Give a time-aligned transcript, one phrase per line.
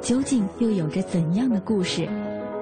[0.00, 2.08] 究竟又有着怎样的故事？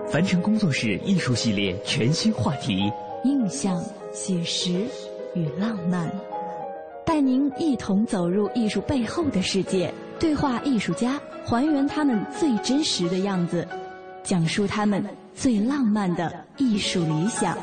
[0.09, 2.91] 凡尘工作室艺术系列全新话题：
[3.25, 4.87] 印象、写实
[5.35, 6.11] 与浪漫，
[7.05, 13.67] 带您一同走入艺术背后的世界，对话艺术家，还原他们最真实的样子。
[14.23, 17.57] 讲述他们最浪漫的艺术理想。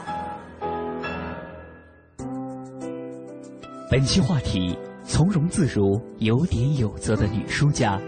[3.91, 7.99] 本期话题：从容自如、有点有责的女书家。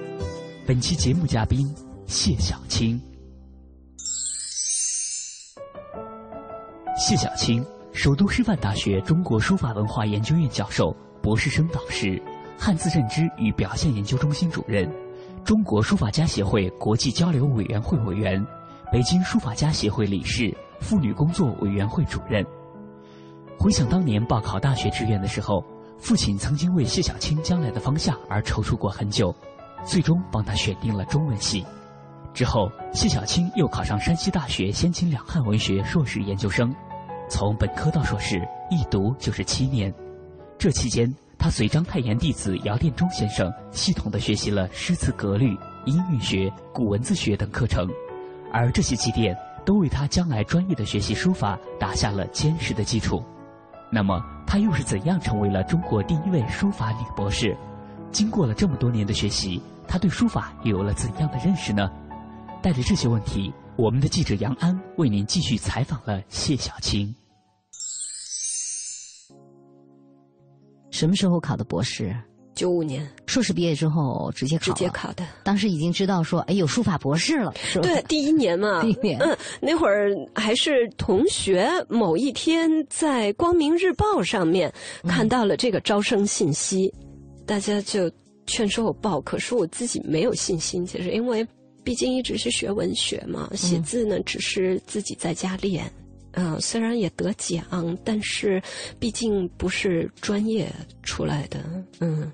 [0.67, 1.71] 本期节目嘉宾：
[2.08, 2.99] 谢小青。
[6.97, 7.63] 谢小青，
[7.94, 12.19] 首都师范大学中国书法文化研究院教授、博士生导师，
[12.58, 14.91] 汉字认知与表现研究中心主任。
[15.43, 18.43] 中国书法家协会国际交流委员会委员，
[18.91, 22.43] 北京书法家协会理事，妇女工作委员会主任。
[23.59, 25.63] 回想当年报考大学志愿的时候，
[25.99, 29.31] 父亲曾经为谢小青将来的方向而踌躇过很久，
[29.86, 31.66] 最终帮他选定了中文系。
[32.33, 36.75] 之后，谢小青又考上山西大学先秦两汉文学硕士研究生，
[37.30, 39.93] 从本科到硕士一读就是七年。
[40.58, 47.88] 这期间，他随章太炎弟子姚殿中先生系统地学习了诗词格律、音韵学、古文字学等课程，
[48.52, 53.23] 而这些积淀都为他将来专业的学习书法打下了坚实的基础。
[53.89, 57.55] 那么，他又是怎样成为了中国第一位书法女博士？
[58.11, 61.89] 经过了这么多年的学习，他对书法又有了怎样的认识呢？
[62.61, 67.13] 带着这些问题，我们的记者杨安为您继续采访了谢小青。
[70.89, 72.15] 什么时候考的博士？
[72.55, 75.25] 九五年，硕士毕业之后直接考，直接考的。
[75.43, 77.83] 当时已经知道说，哎，有书法博士了，是吧？
[77.85, 79.19] 对，第一年嘛， 第一年。
[79.19, 84.73] 嗯，那会儿还是同学，某一天在《光明日报》上面
[85.05, 86.89] 看到了这个招生信息，
[87.45, 88.09] 大家就
[88.45, 91.45] 劝说我报，可是我自己没有信心，其实因为
[91.83, 95.92] 毕竟一直是学文学嘛，写字呢只是自己在家练。
[96.38, 98.61] 嗯，虽然也得奖，但是
[99.00, 100.70] 毕竟不是专业
[101.02, 101.64] 出来的，
[102.02, 102.30] 嗯，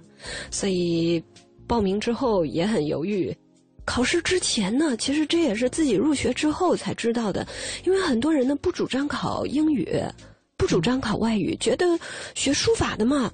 [0.49, 1.23] 所以
[1.67, 3.31] 报名之后也很犹豫。
[3.85, 7.45] 考试之前呢，其实这也是自己入学之后才知道的，
[7.85, 9.87] 因为很多人呢不主张考英语，
[10.57, 11.85] 不主张考外语，觉得
[12.33, 13.31] 学书法的嘛，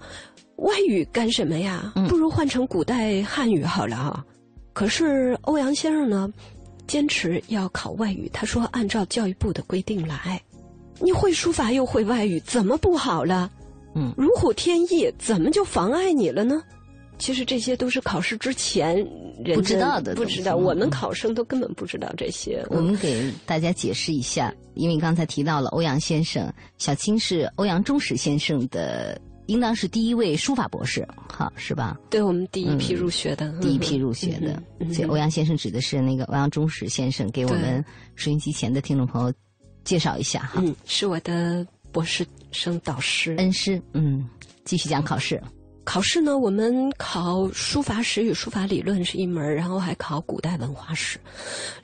[0.58, 1.94] 外语干什么呀？
[2.08, 4.26] 不如换成古代汉语好了啊。
[4.74, 6.32] 可是欧阳先生呢，
[6.86, 10.42] 坚持要考外语，他说按照教育部的规定来。
[11.00, 13.52] 你会书法又会外语，怎么不好了？
[13.96, 16.62] 嗯，如虎添翼，怎么就妨碍你了呢？
[17.20, 19.04] 其实这些都是考试之前
[19.56, 20.56] 不知道的，不知道。
[20.56, 22.64] 我们考生都根本不知道这些。
[22.70, 31.98] 我们给大家解释一下，因为刚才提到了欧阳先生，小青是欧阳中石先生的，应当是第一位书法博士，哈是吧？
[32.10, 34.62] 对我们第一批入学的，第一批入学的。
[34.94, 37.84] 所以欧阳先生指的是那个欧阳中史先生，给我们
[38.16, 39.34] 收音机前的听众朋友。
[39.84, 44.28] 介绍一下哈，嗯，是我的博士生导师恩师，嗯，
[44.66, 45.42] 继续讲考试。
[45.86, 51.18] 考试呢，我们考书法史与书法理论是一门，然后还考古代文化史，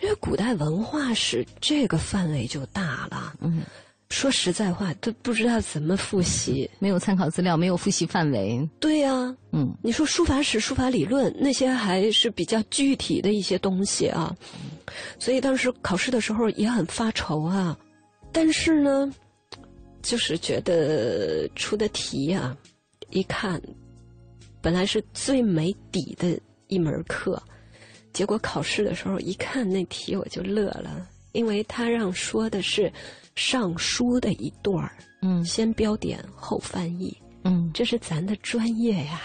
[0.01, 3.33] 因为古代文化史这个范围就大了。
[3.39, 3.61] 嗯，
[4.13, 8.69] 说实在话，都不知道怎么复习，没有参考资料，没有复习范围。
[8.79, 14.31] 对呀，嗯，你说书法史、书法理论那些还是比较具体的一些东西啊，
[15.17, 17.75] 所以当时考试的时候也很发愁啊。
[18.31, 19.11] 但是呢，
[20.03, 22.55] 就是觉得出的题呀，
[23.09, 23.59] 一看，
[24.61, 27.41] 本来是最没底的一门课，
[28.13, 32.83] 结果考试的时候一看那题我就乐了，因为他让说的是
[33.35, 34.91] 《尚书》的一段儿，
[35.21, 39.21] 嗯，先标点后翻译，嗯，这是咱的专业呀，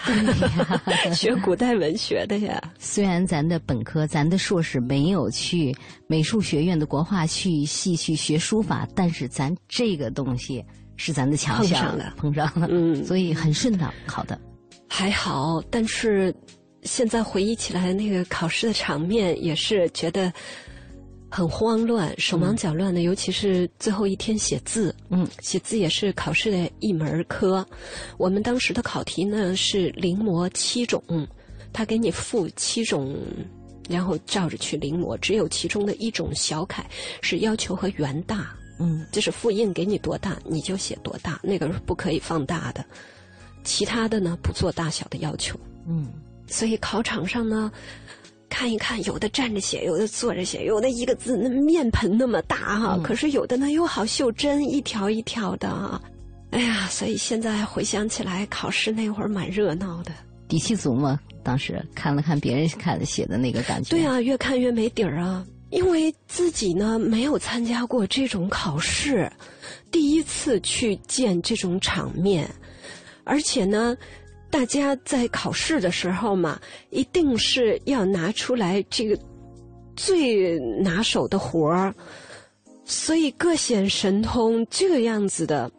[1.15, 2.61] 学古代文学的呀。
[2.77, 5.75] 虽然咱的本科、咱的硕士没有去
[6.07, 10.63] 美术学院的国画去系去学书法，但是咱这个东西
[10.97, 14.39] 是咱的强项，碰上了，碰上了，嗯，所以很顺当考的。
[14.87, 16.33] 还好，但是
[16.81, 20.33] 现在回忆起来，那个考试的场面也是觉得
[21.29, 24.93] 很慌乱、手忙脚乱的，尤其是最后一天写字。
[25.09, 27.65] 嗯，写字也是考试的一门科。
[28.17, 31.03] 我们当时的考题呢是临摹七种，
[31.71, 33.15] 他给你附七种，
[33.87, 36.85] 然后照着去临摹，只有其中的一种小楷
[37.21, 38.55] 是要求和圆大。
[38.79, 42.83] 嗯，就是复印给你多大你就写多大，那个是不可以放大的。
[43.63, 45.59] 其他的呢，不做大小的要求。
[45.85, 46.07] 嗯，
[46.47, 47.69] 所以考场上呢，
[48.49, 56.01] 看一看，有的站着写，有的坐着写，有的一个字那面盆那么大哈，嗯可是有的呢又好袖珍，一条一条的啊。
[56.51, 60.11] 哎呀，所以现在回想起来，考试那会儿蛮热闹的。
[60.47, 61.19] 底气足吗？
[61.43, 63.91] 当时看了看别人看的写的那个感觉。
[63.91, 65.45] 对啊，越看越没底儿啊。
[65.69, 69.31] 因为自己呢没有参加过这种考试，
[69.91, 72.49] 第一次去见这种场面。
[73.23, 73.95] 而且呢，
[74.51, 76.59] 大家在考试的时候嘛，
[76.89, 79.17] 一定是要拿出来这个
[79.95, 81.93] 最拿手的活儿，
[82.83, 85.71] 所以各显神通，这个样子的。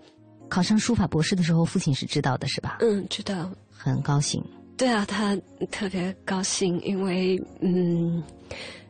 [0.49, 2.79] 考上书法博士的时候，父亲是知道的，是吧？
[2.81, 3.51] 嗯，知道。
[3.71, 4.43] 很高兴。
[4.77, 5.37] 对啊，他
[5.71, 8.23] 特别高兴，因为嗯，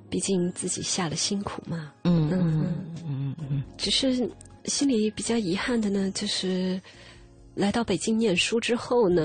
[0.09, 1.93] 毕竟自己下了辛苦嘛。
[2.05, 2.75] 嗯嗯嗯
[3.09, 3.63] 嗯嗯。
[3.79, 4.31] 只是
[4.67, 6.81] 心里比较遗憾的呢，就是。
[7.61, 9.23] 来到北京念书之后呢，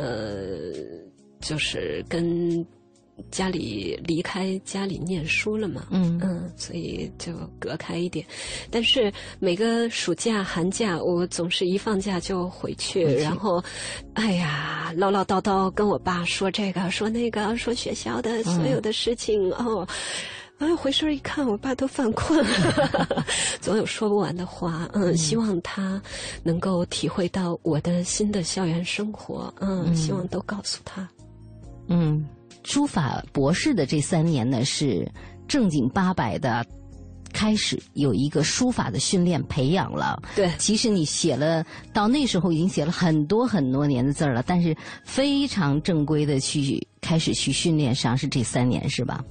[1.40, 2.66] 就是跟
[3.32, 8.26] 家里离开家里念书了嘛，嗯嗯，所以就隔开一点。
[8.70, 9.10] 但是
[9.40, 13.64] 每个暑假、寒假，我总是一放假就回去，回去然后，
[14.16, 19.88] 哎呀，唠唠叨叨跟我爸说这个说那个，说学校的所有的事情、嗯、哦。
[20.58, 23.26] 哎，回身一看，我爸都犯困了，
[23.60, 24.90] 总有说不完的话。
[24.94, 26.02] 嗯，嗯希望他
[26.44, 29.54] 能够体会到我的新的校园生活。
[29.60, 31.08] 嗯，嗯希望都告诉他。
[31.88, 32.26] 嗯，
[32.64, 35.06] 书法博士的这三年呢，是
[35.48, 36.66] 正经八百的
[37.34, 40.22] 开始有一个书法的训练培养了。
[40.38, 44.74] 对，其实你写了到那时候已经写了很多很多年的字儿了，但是
[45.04, 49.22] 非常正规的去开始去训练，上是这三年，是吧？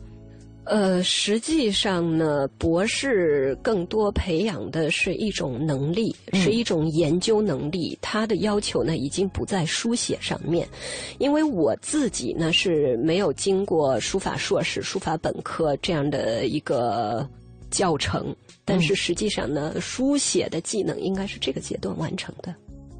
[0.67, 7.99] 呃，实际上呢，博士更多培养的是一种能力，嗯、是一种研究能力。
[8.01, 10.67] 他的要求呢，已经不在书写上面，
[11.19, 17.29] 因为我自己呢是没有经过书法硕士、书法本科这样的一个
[17.71, 18.35] 教程，
[18.65, 22.55] 但是实际上呢，嗯、书写的技能应该是这个阶段完成的。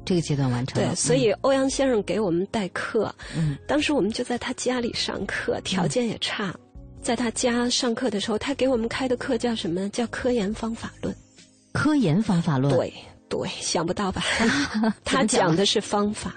[0.05, 6.55] 这个阶段完成了，对，所以欧阳先生给我们代课，嗯，当时我们就在他家里上课，条件也差。
[7.05, 9.87] 嗯在他家上课的时候，他给我们开的课叫什么？
[9.89, 11.15] 叫科研方法论。
[11.71, 12.91] 科研方法论，对
[13.29, 14.23] 对，想不到吧？
[15.05, 16.33] 他讲的是方法，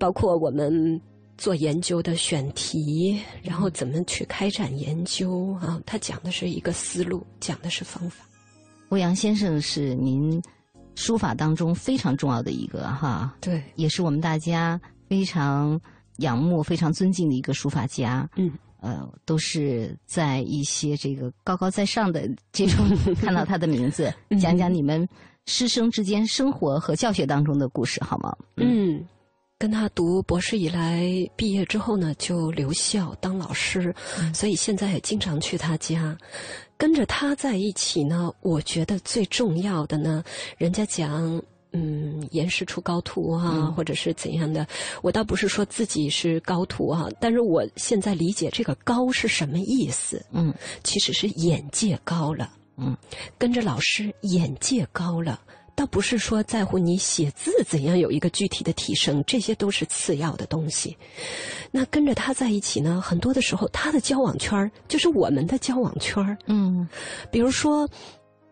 [0.00, 1.00] 包括我们
[1.38, 5.80] 做研究的选题，然后怎么去开展研究啊。
[5.86, 8.24] 他讲的是一个思路，讲的是方法。
[8.88, 10.42] 欧阳先生是您
[10.96, 15.80] 书法当中非常重要的一个哈，对，也是我们大家非常
[16.16, 18.28] 仰慕、非常尊敬的一个书法家。
[18.34, 18.50] 嗯。
[18.80, 22.84] 呃，都是在一些这个高高在上的这种
[23.20, 25.08] 看到他的名字，讲讲你们
[25.46, 28.34] 师生之间生活和教学当中的故事，好吗？
[28.56, 29.06] 嗯，
[29.58, 31.06] 跟他读博士以来，
[31.36, 36.16] 毕业之后呢，就留校当老师，嗯、所以现在也经常去他家，
[36.76, 38.32] 跟着他在一起呢。
[38.40, 40.24] 我觉得最重要的呢，
[40.56, 41.42] 人家讲。
[41.72, 44.66] 嗯，严师出高徒啊，嗯、或者是怎样的？
[45.02, 50.24] 我倒不是说自己是高徒啊，但是我现在理解这个“高”是什么意思。
[50.32, 52.50] 嗯，其实是眼界高了。
[52.76, 52.96] 嗯，
[53.38, 55.40] 跟着老师眼界高了，
[55.76, 60.96] 倒不是说在乎你写字怎样有一个具体的提升，这些都是次要的东西。
[61.70, 66.88] 那跟着他在一起呢，很多的时候他的交往圈就是我们的交往圈嗯，
[67.30, 67.88] 比如说。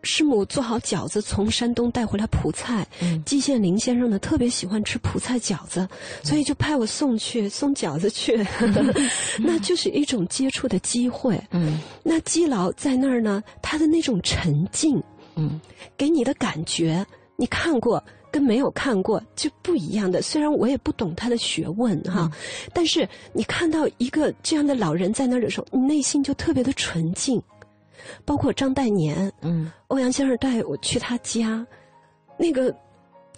[0.01, 2.87] 师母做好饺子，从山东带回来蒲菜。
[3.01, 5.87] 嗯，季羡林先生呢特别喜欢吃蒲菜饺子，
[6.23, 8.45] 所以就派我送去送饺子去，
[9.39, 11.39] 那就是一种接触的机会。
[11.51, 15.01] 嗯，那季老在那儿呢，他的那种沉静，
[15.35, 15.59] 嗯，
[15.97, 18.01] 给你的感觉，你看过
[18.31, 20.21] 跟没有看过就不一样的。
[20.21, 22.31] 虽然我也不懂他的学问哈，嗯、
[22.73, 27.41] 但是你看到一个这样的老人在那儿的时候，你内心就特别的纯净。
[28.25, 31.65] 包括张岱年，嗯，欧阳先生带我去他家，
[32.37, 32.75] 那个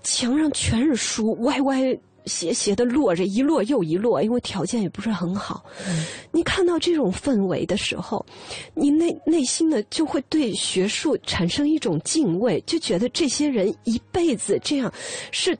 [0.03, 5.65] 墙上全是书，歪歪斜斜的落着，一摞又一摞，因为条件也不是很好。
[6.31, 8.23] 你看到这种氛围的时候，
[8.75, 14.93] 你内内心呢就会对学术产生一种敬畏，就觉得这些人一辈子这样，
[15.31, 15.57] 是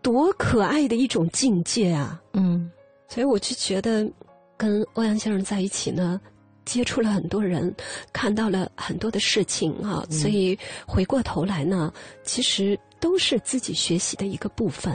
[0.00, 2.22] 多可爱的一种境界啊！
[2.32, 2.70] 嗯，
[3.08, 4.08] 所以我就觉得，
[4.56, 6.20] 跟欧阳先生在一起呢。
[6.68, 7.74] 接触了很多人，
[8.12, 10.56] 看到了很多的事情啊，所以
[10.86, 11.90] 回过头来呢，
[12.22, 14.94] 其实都是自己学习的一个部分。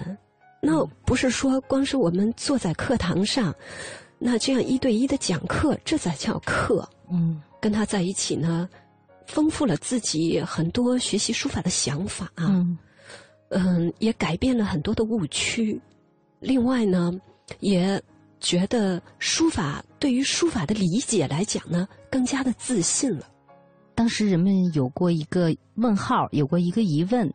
[0.62, 3.54] 那不是说光是我们坐在课堂上，
[4.20, 6.88] 那这样一对一的讲课，这才叫课。
[7.10, 8.70] 嗯，跟他在一起呢，
[9.26, 12.46] 丰富了自己很多学习书法的想法啊。
[12.50, 12.78] 嗯，
[13.50, 15.82] 嗯，也改变了很多的误区。
[16.40, 17.12] 另外呢，
[17.62, 18.00] 也。
[18.44, 23.26] 觉得书法对于书法的理解来讲呢，更加的自信了。
[23.96, 27.34] 当时人们有过一个问号，有过一个疑问：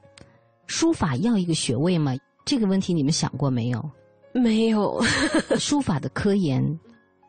[0.66, 2.14] 书法要一个学位吗？
[2.44, 3.90] 这个问题你们想过没有？
[4.34, 5.02] 没有。
[5.58, 6.78] 书法的科研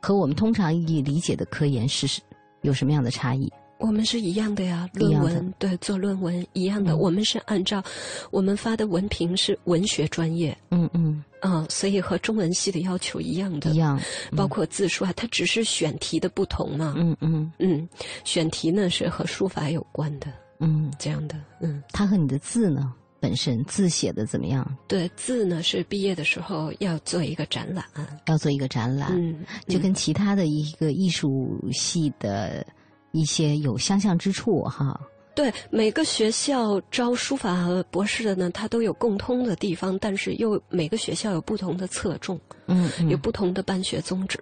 [0.01, 2.21] 和我们通常意义理解的科研是
[2.61, 3.49] 有什么样的差异？
[3.79, 6.97] 我们是一样的呀，论文对做论文一样的。
[6.97, 7.81] 我们是按照
[8.29, 13.97] 我们发的文凭是文学专业，嗯嗯嗯，所以和中文系的要求一样的，一样。
[14.35, 16.93] 包括字数啊，它只是选题的不同嘛。
[16.97, 17.87] 嗯嗯嗯，
[18.25, 20.27] 选题呢是和书法有关的，
[20.59, 21.35] 嗯，这样的。
[21.61, 24.77] 嗯，它和你的字呢本身字写的怎么样？
[24.89, 27.85] 对，字呢是毕业的时候要做一个展览，
[28.27, 32.67] 要做一个展览，嗯，就跟其他的一个艺术系的。
[33.11, 34.99] 一些有相像之处哈，
[35.35, 44.39] 对每个学校招书法博士的呢，它都有共通的地方，但是又每个学校有不同的侧重，嗯，有不同的办学宗旨，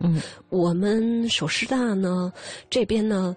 [0.00, 2.32] 嗯，我们首师大呢
[2.68, 3.36] 这边呢，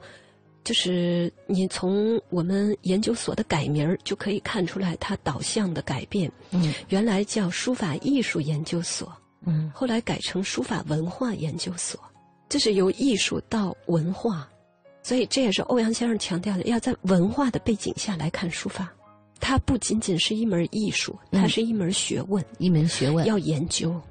[0.63, 9.15] 就是你从我们研究所的改名就可以看出来它导向的改变，嗯，原来叫书法艺术研究所，
[9.46, 12.00] 嗯，后来改成书法文化研究所，
[12.50, 14.50] 这是由艺术到文化。
[15.05, 18.91] 所以这也是欧阳先生强调的，要在文化的背景下来看书法，
[19.39, 24.01] 它不仅仅是一门艺术，它是一门学问，一门学问要研究，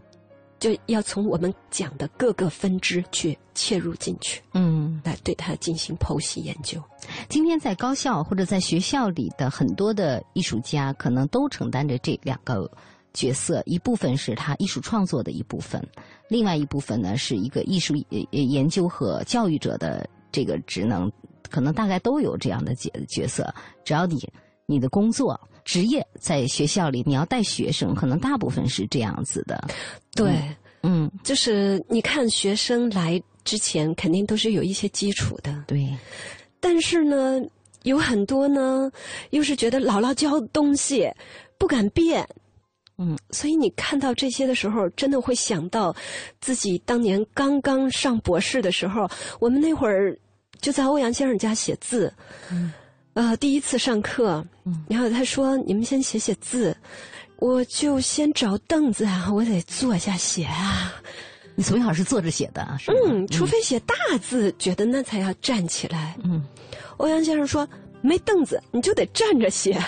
[0.60, 6.80] 就要从我们讲的各个分支去切入进去，嗯，来对它进行剖析研究。
[7.28, 12.70] 今天在高校或者在学校里的很多的艺术家，可能都承担着这两个
[13.12, 15.84] 角色，一部分是他艺术创作的一部分，
[16.28, 17.96] 另外一部分呢是一个艺术
[18.30, 20.08] 研究和教育者的。
[20.34, 21.08] 这个职能
[21.48, 24.28] 可能大概都有这样的角角色，只要你
[24.66, 29.62] 你的工作职业在学校里，你要带学生，可能大部分是这样子的。
[30.16, 30.36] 对，
[30.82, 35.64] 嗯，就是你看学生来之前，肯定都是有一些基础的。
[35.68, 35.88] 对，
[36.58, 37.40] 但是呢，
[37.84, 38.90] 有很多呢，
[39.30, 41.08] 又是觉得姥姥教东西
[41.56, 42.28] 不敢变。
[42.98, 45.94] 嗯，所以你看到这些的时候，真的会想到
[46.40, 50.18] 自己当年刚刚上博士的时候，我们那会儿。
[50.64, 52.11] 就在欧阳先生家写字，
[53.12, 54.42] 呃，第一次上课，
[54.88, 56.75] 然后他说：“你们先写写字，
[57.37, 60.94] 我就先找凳子啊，我得坐下写啊。”
[61.54, 66.16] 你从小是坐着写的，是嗯，除非写大字，觉得那才要站起来。
[66.25, 66.42] 嗯，
[66.97, 67.68] 欧阳先生说
[68.00, 69.78] ：“没凳子，你就得站着写。”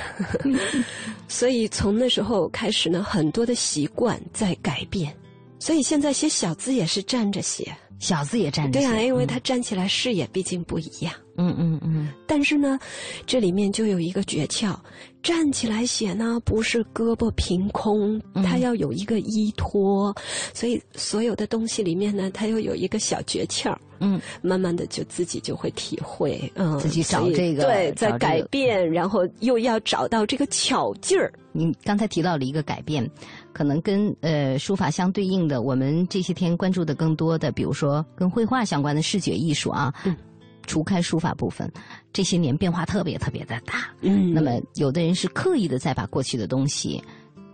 [1.26, 5.16] 所以从那时候开始呢，很多的习惯在改变，
[5.58, 7.74] 所以现在写小字也是站着写。
[7.98, 11.12] 小字也站着，对啊，因为他站起来视野毕竟不一样。
[11.38, 12.08] 嗯嗯嗯。
[12.26, 12.78] 但是呢，
[13.26, 14.74] 这里面就有一个诀窍，
[15.22, 20.14] 站起来写呢，不是胳膊凭空，它要有一个依托，
[20.54, 23.76] 所以所有的东西里面呢，它又有一个小诀窍。
[23.98, 31.32] 嗯，慢慢的就自己就会体会，嗯，自己找这个对，在改变，然后又要找到这个巧劲儿。
[31.52, 33.10] 你刚才提到了一个改变。
[33.56, 39.94] 可能跟呃书法相对应的，我们这些天关注的更多的，比如说跟绘画相关的视觉艺术啊，
[40.66, 41.72] 除开书法部分，
[42.12, 43.88] 这些年变化特别特别的大。
[44.02, 47.02] 嗯，那么有的人是刻意的在把过去的东西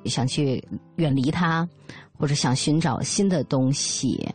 [0.06, 0.60] 想去
[0.96, 1.68] 远离它，
[2.18, 4.28] 或者想寻找新的东西。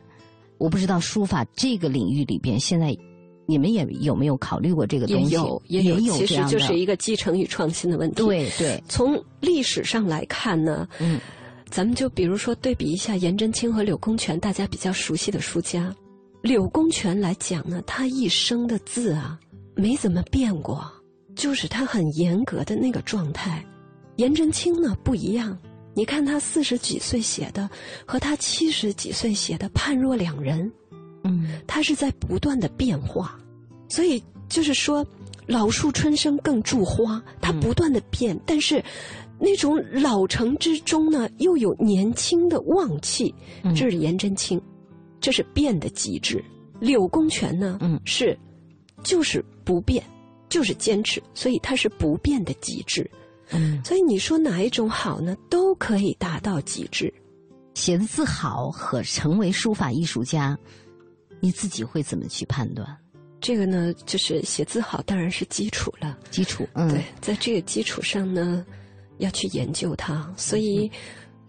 [0.60, 2.98] 我不知道书法这个领域里边，现在
[3.46, 5.32] 你们也有没有考虑过这个东西？
[5.32, 8.16] 也有，也有，其实就是一个继承与创新的问题。
[8.16, 11.20] 对对，从历史上来看呢，嗯。
[11.70, 15.94] 咱们就比如说对比一下颜真卿和柳公权，大家比较熟悉的书家。
[16.42, 19.38] 柳公权来讲呢，他一生的字啊
[19.76, 20.90] 没怎么变过，
[21.36, 23.64] 就是他很严格的那个状态。
[24.16, 25.58] 颜真卿呢不一样，
[25.94, 27.70] 你看他四十几岁写的
[28.06, 30.72] 和他七十几岁写的判若两人。
[31.24, 33.38] 嗯，他是在不断的变化，
[33.90, 35.06] 所以就是说，
[35.46, 38.82] 老树春生更著花，他不断的变，但是。
[39.40, 44.62] 那种老成之中呢，又有年轻的旺气，嗯这是颜真卿，
[45.20, 46.44] 这是变的极致。
[46.80, 48.38] 柳公权呢，嗯是
[49.04, 50.04] 就是不变，
[50.50, 53.10] 就是坚持，所以它是不变的极致。
[53.52, 55.36] 嗯，所以你说哪一种好呢？
[55.50, 57.14] 都可以达到极致。
[57.74, 60.58] 写的字好和成为书法艺术家，
[61.40, 62.88] 你自己会怎么去判断？
[63.40, 66.18] 这个呢，就是写字好，当然是基础了。
[66.32, 68.66] 基础，嗯，对，在这个基础上呢，
[69.20, 70.32] 要去研究它。
[70.36, 70.90] 所以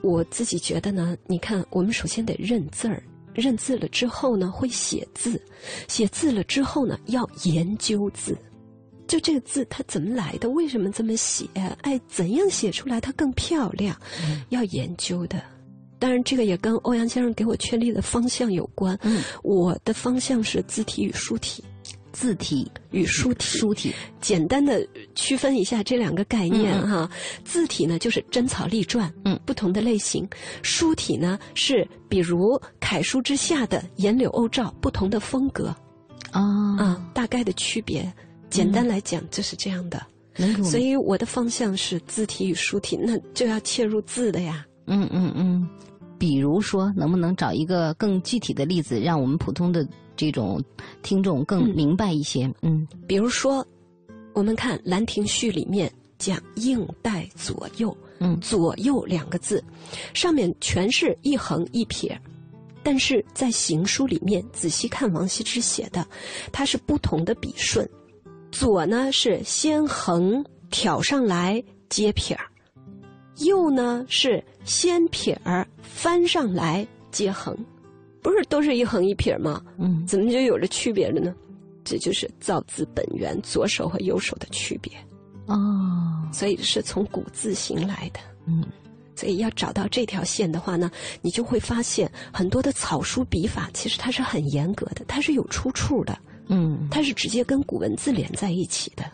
[0.03, 3.03] 我自己觉得呢，你看，我们首先得认字儿，
[3.35, 5.41] 认字了之后呢，会写字，
[5.89, 8.37] 写字了之后呢，要研究字。
[9.07, 10.51] 就这个字它怎么来的？
[10.51, 11.47] 为什么这么写？
[11.55, 13.99] 哎，怎样写出来它更漂亮？
[14.51, 15.43] 要研究的。
[15.99, 18.97] 当然，这个也跟欧阳先生给我确立的方向有关。
[19.03, 21.65] 嗯，我的方向是字体与书体。
[22.19, 24.85] 字体与书体，书体简单的
[25.15, 27.09] 区分一下这两个概念哈。
[27.45, 30.25] 字体呢就是真草隶篆，嗯，不同的类型；
[30.61, 35.73] 书体呢是比如楷书之下的颜柳欧赵，不同的风格
[36.33, 36.43] 啊
[36.77, 38.13] 啊，大概的区别。
[38.51, 40.05] 简单来讲就是这样的。
[40.65, 44.67] 所以我的方向是字体与书体，那就要切入字的呀。
[44.89, 45.69] 嗯嗯嗯，
[46.19, 49.87] 比如说，能不能找一个更具体的例子，让我们普通的
[50.19, 50.63] 这种
[51.03, 52.53] 听众更明白一些？
[52.61, 53.65] 嗯，比如说，
[54.35, 58.39] 我们看《兰亭序》里面讲“应带左右”，嗯。
[58.41, 59.63] 左右两个字，
[60.13, 62.21] 上面全是一横一撇，
[62.83, 66.05] 但是在行书里面仔细看王羲之写的，
[66.51, 67.89] 它是不同的笔顺，
[68.51, 72.45] 左呢是先横挑上来接撇儿，
[73.37, 77.57] 右呢是先撇儿翻上来接横，
[78.31, 79.63] 不是都是一横一撇吗？
[79.79, 81.35] 嗯怎么就有了区别了呢？
[81.85, 84.93] 这就是造字本源左手和右手的区别，
[85.47, 88.21] 哦，所以是从古字形来的。
[88.47, 88.65] 嗯
[89.17, 90.89] 所以要找到这条线的话呢，
[91.23, 96.17] 你就会发现很多的草书笔法其实它是很严格的，它是有出处的，
[96.47, 99.05] 嗯，它是直接跟古文字连在一起的，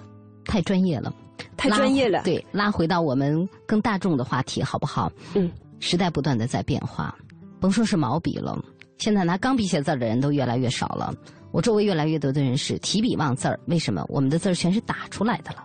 [0.45, 1.15] 太专业了，
[1.57, 2.23] 太专业了。
[2.23, 5.11] 对，拉回到我们更大众的话题，好不好？
[5.35, 5.51] 嗯，
[5.81, 7.17] 时代不断的在变化，
[7.59, 8.63] 甭说是毛笔了，
[8.99, 11.15] 现在拿钢笔写字儿的人都越来越少了。
[11.51, 14.05] 我周围越来越多的人是提笔忘字儿，为什么？
[14.09, 15.65] 我们的字儿全是打出来的了。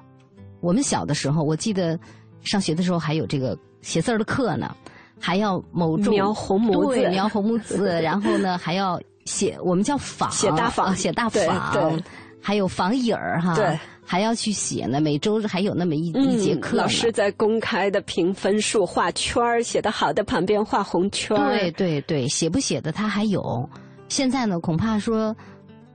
[0.61, 1.99] 我们小的时候，我记得
[2.43, 4.75] 上学的时候还有这个写字儿的课呢，
[5.19, 11.99] 还要某种描红模字对，描红模字，然后呢还要写，我们叫仿，写大仿啊写大仿，
[12.41, 13.79] 还有仿影儿哈，对，
[14.11, 14.99] 还要去写呢。
[14.99, 23.69] 每周还有那么一、一节课老师在公开的评分数，画圈儿，写的好的旁边画红圈儿对对对，写不写的他还有。
[24.07, 25.35] 现在呢，恐怕说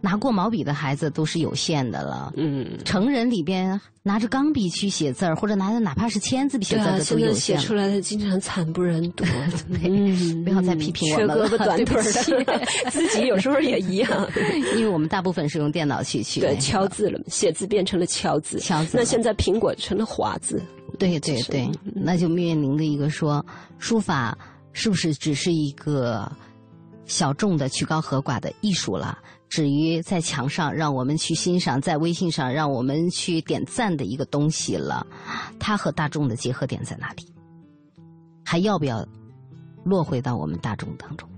[0.04, 2.30] 拿过毛笔的孩子都是有限的了。
[2.36, 7.62] 嗯，成人里边拿着钢笔去写字儿，或者拿着哪怕是签字笔写字儿的都有限了。
[7.62, 9.24] 出来的经常惨不忍睹。
[9.82, 14.28] 嗯，不要再批评我们了胳膊短腿儿 对的，自己有时候也一样。
[14.76, 18.58] 因为我们大部分是用电脑去去对，敲字了，写字变成了敲字。
[18.60, 20.60] 敲字那现在苹果成了华字。
[20.98, 23.42] 对对对，那就面临的一个说，
[23.78, 24.36] 书法
[24.74, 26.30] 是不是只是一个
[27.06, 29.18] 小众的曲高和寡的艺术了？
[29.54, 35.06] 止于在墙上让我们去欣赏，在微信上让我们去点赞的一个东西了？
[35.60, 37.24] 它和大众的结合点在哪里？
[38.44, 39.06] 还要不要
[39.84, 41.28] 落回到我们大众当中？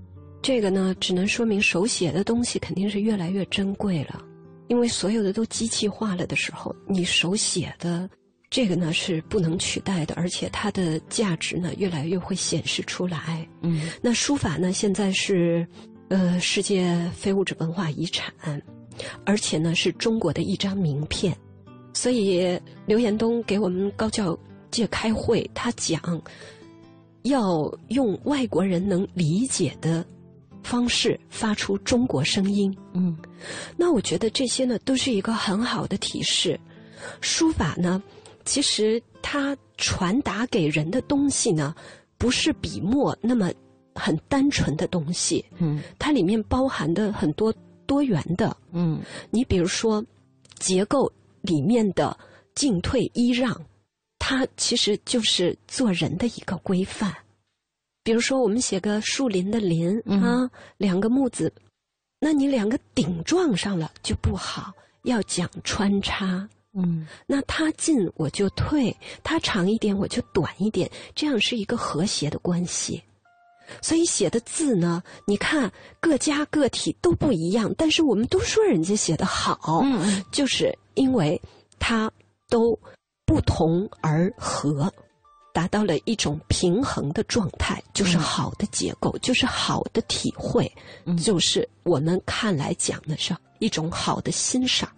[0.41, 4.19] 这个呢，只能说明手写的东西肯定是越来越珍贵了，
[4.67, 8.09] 因为所有的都机器化了的时候，你手写的
[8.49, 13.47] 这个呢是不能取代的，而且它的价值呢越来越会显示出来。
[13.61, 15.67] 嗯那书法呢，现在是
[16.09, 18.33] 呃世界非物质文化遗产，
[19.25, 21.35] 而且呢是中国的一张名片。
[21.93, 24.37] 所以刘延东给我们高教
[24.69, 26.21] 界开会，他讲
[27.23, 30.05] 要用外国人能理解的
[30.61, 32.75] 方式发出中国声音。
[32.93, 33.17] 嗯
[33.75, 36.59] 那我觉得这些呢都是一个很好的提示。
[37.21, 38.01] 书法呢，
[38.45, 41.75] 其实它传达给人的东西呢，
[42.17, 43.51] 不是笔墨那么
[43.97, 47.53] 很单纯的东西，嗯它里面包含的很多
[47.85, 48.55] 多元的。
[48.71, 50.03] 嗯你比如说，
[50.59, 52.17] 结构里面的
[52.55, 53.59] 进退依让，
[54.19, 57.13] 它其实就是做人的一个规范。
[58.03, 61.51] 比如说，我们写个树林的林、嗯啊，两个木字，
[62.19, 64.71] 那你两个顶撞上了就不好，
[65.03, 66.47] 要讲穿插。
[66.79, 73.01] 嗯那他进我就退，他长一点我就短一点，这样是一个和谐的关系。
[73.81, 79.83] 所以写的字呢，你看各家个体都不一样，但是我们都说人家写的好，
[80.31, 81.41] 就是因为
[81.79, 82.11] 它
[82.49, 82.77] 都
[83.25, 84.91] 不同而合，
[85.53, 90.71] 达到了一种平衡的状态，就是好的结构，就是好的体会，
[91.23, 94.89] 就是我们看来讲的是一种好的欣赏。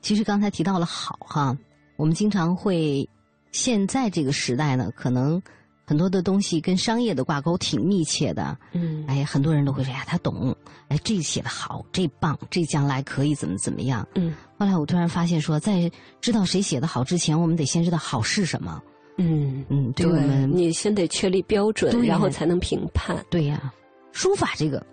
[0.00, 1.56] 其实刚才提到了好哈，
[1.96, 3.08] 我们经常会
[3.50, 5.42] 现在这个时代呢，可能
[5.86, 8.58] 很多的东西跟商业的挂钩挺密切的。
[8.72, 10.54] 嗯，哎，很多人都会说呀，他懂，
[10.88, 14.06] 哎，这写的好，这棒，这将来可以怎么怎么样。
[14.16, 18.82] 嗯，后来我突然发现说，在知道谁写的好之前，我们得先知道好是什么。
[19.18, 23.16] 嗯嗯，对，我们你先得确立标准，然后才能评判。
[23.30, 23.72] 对呀，
[24.12, 24.84] 书法这个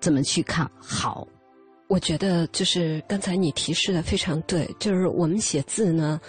[0.00, 1.26] 怎么去看好？
[1.88, 6.20] 我觉得就是刚才你提示的非常对，就是我们写字呢，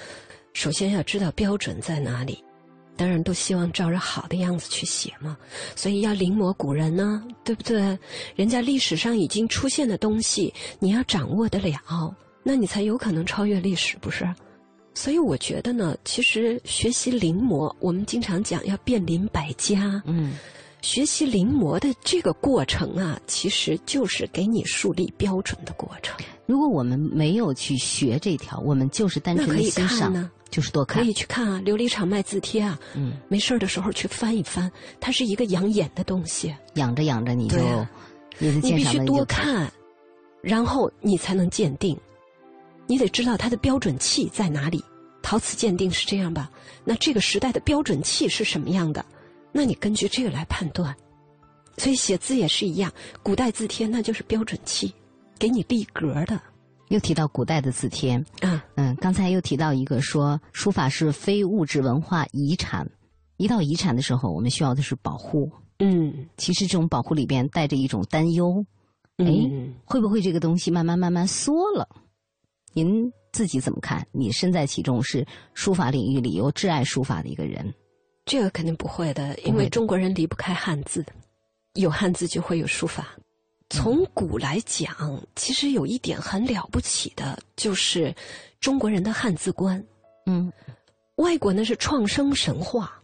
[0.53, 2.43] 首先要知道标准在哪里。
[2.99, 5.37] 当然都希望照着好的样子去写嘛，
[5.73, 7.97] 所以要临摹古人呢，对不对？
[8.35, 14.27] 人家历史上已经出现的东西，你要掌握得了，那你才有可能超越历史，不是？
[14.93, 20.33] 所以我觉得呢，其实学习临摹，我们经常讲要遍临百家，嗯。
[20.81, 26.17] 学习临摹的这个过程啊，其实就是给你树立标准的过程。
[26.45, 31.03] 如果我们没有去学这条，我们就是单纯的欣赏呢，就是多看。
[31.03, 36.55] 可以去看啊，琉璃厂卖字帖啊，嗯，没事的时候去翻一翻，它是一个养眼的东西。
[36.75, 37.57] 养着养着，你就
[38.37, 39.71] 你你必须多看，
[40.41, 41.97] 然后你才能鉴定。
[42.87, 44.83] 你得知道它的标准器在哪里。
[45.21, 46.49] 陶瓷鉴定是这样吧？
[46.83, 49.05] 那这个时代的标准器是什么样的？
[49.51, 50.95] 那你根据这个来判断，
[51.77, 52.91] 所以写字也是一样。
[53.21, 54.93] 古代字帖那就是标准器，
[55.37, 56.39] 给你立格的。
[56.89, 62.87] 又提到古代的字帖啊，嗯，刚才又提到一个说书法是非物质文化遗产。
[63.37, 65.49] 一到遗产的时候，我们需要的是保护。
[65.77, 68.65] 嗯，其实这种保护里边带着一种担忧。
[69.17, 69.25] 哎，
[69.85, 71.87] 会不会这个东西慢慢慢慢缩了？
[72.73, 74.05] 您自己怎么看？
[74.11, 77.73] 你身在其中，是书法领域里又挚爱书法的一个人。
[78.25, 81.05] 这个肯定不会的，因为中国人离不开汉字，
[81.75, 83.07] 有汉字就会有书法。
[83.69, 88.15] 从古来讲，其实有一点很了不起的，就是
[88.59, 89.83] 中国人的汉字观。
[90.25, 90.51] 嗯，
[91.15, 92.95] 外国呢是创生神话。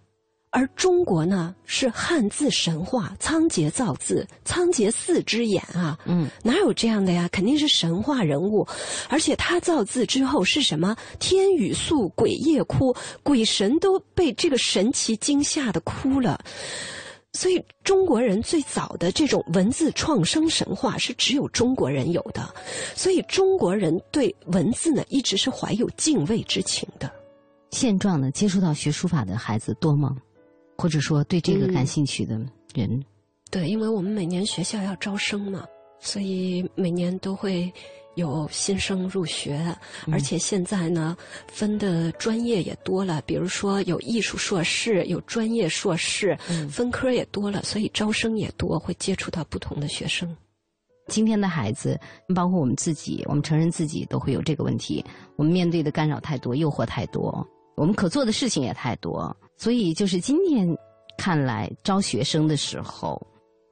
[0.52, 7.28] 而中国呢，是汉字神话，仓颉造字，仓颉四只眼啊，嗯，哪有这样的呀？
[7.30, 8.66] 肯定是神话人物，
[9.10, 10.96] 而且他造字之后是什么？
[11.20, 16.40] 天雨粟，鬼夜哭，鬼神都被这个神奇惊吓的哭了。
[17.36, 22.42] 所以中国人最早的这种文字创生神话是只有中国人有的，
[22.96, 27.12] 所以中国人对文字呢一直是怀有敬畏之情的。
[27.72, 30.16] 现状呢，接触到学书法的孩子多吗？
[30.78, 32.40] 或者说对这个感兴趣的
[32.74, 33.04] 人，
[33.52, 35.66] 对，因为我们每年学校要招生嘛，
[36.00, 37.72] 所以每年都会
[38.16, 39.76] 有新生入学，
[40.12, 41.16] 而且现在呢，
[41.48, 46.38] 分的专业也多了，比如说有艺术硕士，有专业硕士，
[46.70, 50.36] 分科也多了，所以招生也多，会接触到不同的学生。
[51.08, 52.00] 今天的孩子，
[52.34, 59.36] 包括我们自己，我们成人自己都会有这个问题，我们面对的干扰太多，诱惑太多，我们可做的事情也太多。
[59.56, 60.68] 所以，就是今天
[61.18, 63.22] 看来招学生的时候，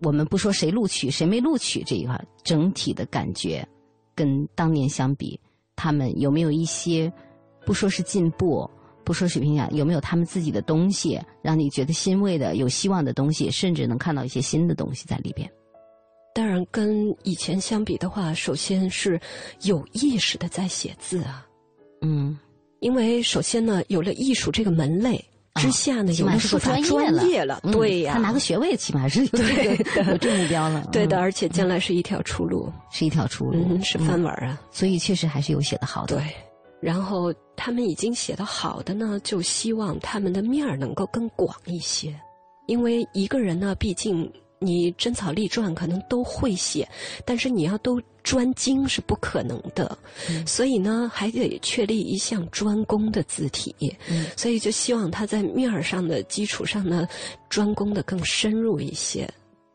[0.01, 3.67] 我们不说谁录取谁没录取这一块，整体的感觉
[4.15, 5.39] 跟当年相比，
[5.76, 7.12] 他们有没有一些
[7.65, 8.69] 不说是进步，
[9.04, 15.49] 不说水平下，有没有他们自己的东西，让你觉得欣慰的、有希望的东西，甚至能看到一些新的东西在里边？
[16.34, 19.19] 当然，跟以前相比的话，首先是
[19.62, 21.47] 有意识的在写字啊，
[22.02, 22.38] 嗯，
[22.80, 25.23] 因为首先呢，有了艺术这个门类。
[25.56, 30.88] 之下呢，有的是法专业了，对呀，他拿个学位，起码是有这个有这目标了。
[30.92, 34.60] 对的，而且将来是一条出路，是一条出路，是饭碗啊。
[34.72, 36.18] 所以确实还是有写的好的。
[36.18, 36.26] 对，
[36.82, 42.13] 然后他们已经写的好的呢，就希望他们的面儿能够更广一些，
[42.68, 44.32] 因为一个人呢，毕竟。
[44.63, 46.88] 你真草隶篆可能都会写，
[47.26, 49.97] 但是你要都专精是不可能的，
[50.45, 53.76] 所以呢，还得确立一项专攻的字体。
[54.38, 57.08] 所以就希望他在面儿上的基础上呢，
[57.49, 59.30] 专攻的更深入一些。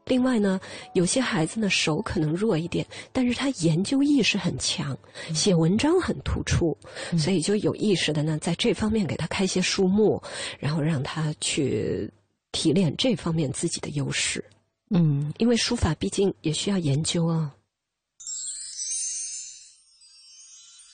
[0.07, 0.59] 另外呢，
[0.95, 4.97] 有些孩子呢手可能弱一点，但是他研究意识很强，
[5.35, 6.75] 写文章很突出，
[7.19, 10.19] 所以就有意识的呢，在这方面给他开些书目，
[10.59, 12.11] 然后让他去
[12.53, 14.43] 提炼这方面自己的优势。
[14.91, 17.55] 嗯，因为书法毕竟也需要研究啊。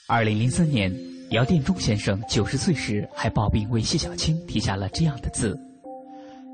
[0.06, 0.92] 二零零三年，
[1.30, 5.58] 姚殿中先生九十岁时还抱病为谢小青题下了这样的字：“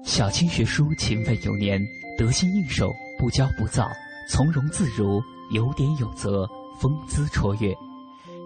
[0.05, 1.81] 小青学书勤奋有年，
[2.19, 3.89] 得心应手，不骄不躁，
[4.29, 5.21] 从容自如，
[5.53, 6.47] 有典有则，
[6.81, 7.75] 风姿卓越。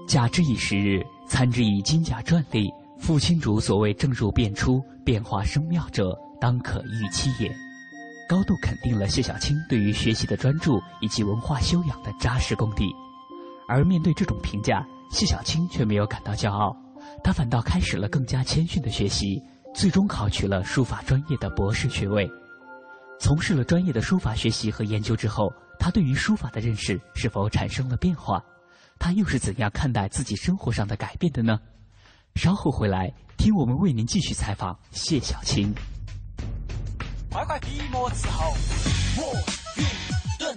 [0.08, 7.63] 假之以时日，参之以金甲篆隶，傅青竹所谓正入变出，变化生妙者，当可预期也。
[8.28, 12.84] 高度肯定了谢小青对于学习的专注以及文化修养的扎实功底。
[13.68, 16.76] 而面对这种评价，谢小青却没有感到骄傲，
[17.22, 19.42] 他反倒开始了更加谦逊的学习，
[19.74, 22.30] 最终考取了书法专业的博士学位。
[23.18, 28.42] 从事了专业的书法学习和研究之后，他对于书法的认识是否产生了变化？
[28.98, 31.58] 他又是怎样看待自己生活上的改变的呢？
[32.34, 35.72] 稍后回来听我们为您继续采访谢小青。
[37.34, 38.54] 快快笔墨伺候，
[39.16, 39.34] 我
[39.74, 39.84] 运
[40.38, 40.56] 顿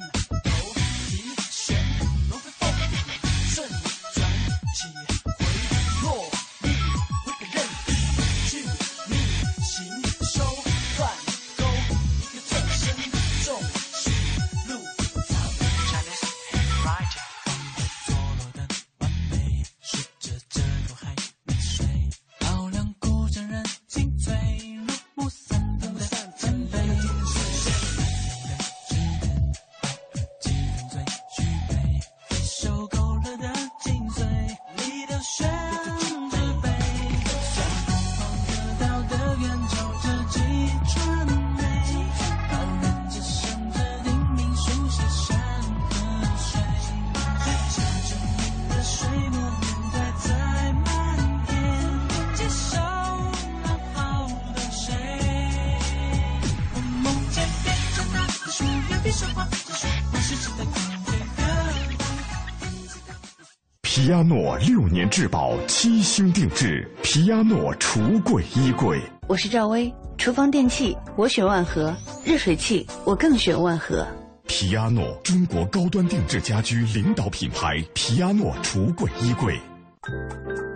[64.07, 66.89] 皮亚诺六年质保，七星定制。
[67.03, 69.01] 皮亚诺橱柜衣柜。
[69.27, 71.93] 我是赵薇，厨房电器我选万和，
[72.23, 74.07] 热水器我更选万和。
[74.47, 77.83] 皮亚诺，中国高端定制家居领导品牌。
[77.93, 79.59] 皮亚诺橱柜衣柜。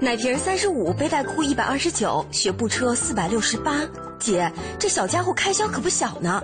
[0.02, 3.80] 奶瓶三十五，背带裤一百二十九，学步车四百六十八。
[4.20, 6.44] 姐，这小家伙开销可不小呢。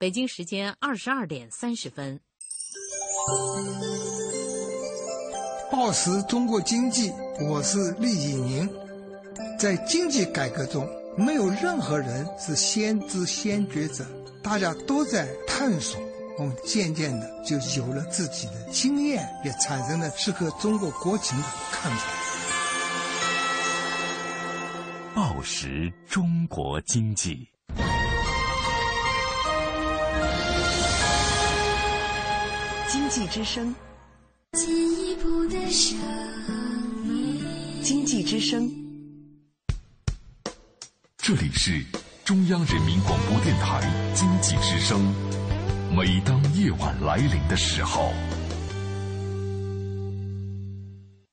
[0.00, 2.20] 北京时间二十二点三十分。
[5.72, 8.70] 报时中国经济，我是厉以宁。
[9.58, 14.06] 在经济改革中，没有任何人是先知先觉者，
[14.40, 16.00] 大家都在探索。
[16.38, 22.04] 我们渐渐的就有了自己的经验，也产生了适合中国国情的看法。
[25.12, 27.48] 报时中国经济。
[32.90, 33.74] 经济之声，
[34.52, 35.94] 进一步的声
[37.04, 37.38] 音
[37.82, 38.66] 经济之声，
[41.18, 41.84] 这里是
[42.24, 43.82] 中央人民广播电台
[44.14, 44.98] 经济之声。
[45.94, 48.10] 每当夜晚来临的时候，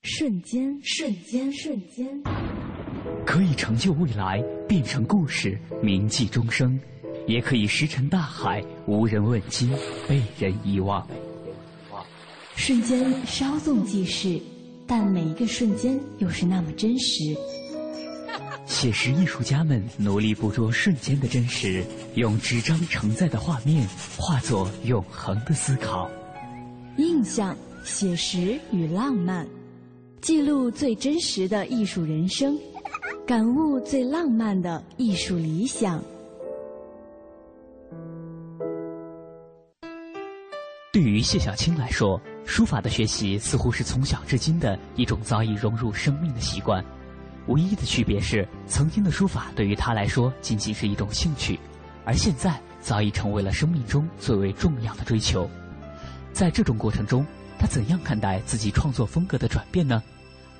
[0.04, 2.06] 瞬间，瞬间，瞬间，
[3.26, 6.78] 可以成就未来，变成故事，铭记终生；
[7.26, 9.72] 也可以石沉大海，无人问津，
[10.06, 11.08] 被人遗忘。
[12.56, 14.40] 瞬间稍纵即逝，
[14.88, 17.36] 但每一个瞬间又是那么真实。
[18.66, 21.84] 写实艺术家们努力捕捉瞬间的真实，
[22.16, 23.88] 用纸张承载的画面
[24.18, 26.10] 化作永恒的思考。
[26.98, 29.46] 印象、写实与浪漫，
[30.22, 32.58] 记录最真实的艺术人生，
[33.28, 36.04] 感悟最浪漫的艺术理想。
[40.92, 46.84] 对于谢小青来说，书法的学习似乎是从小至今的一种早已融入生命的习惯。
[47.48, 51.60] 唯一的区别是，曾经的书法对于他来说仅仅是一种兴趣，
[52.06, 55.50] 而现在早已成为了生命中最为重要的追求。
[56.32, 57.26] 在这种过程中，
[57.60, 60.02] 他怎样看待自己创作风格的转变呢？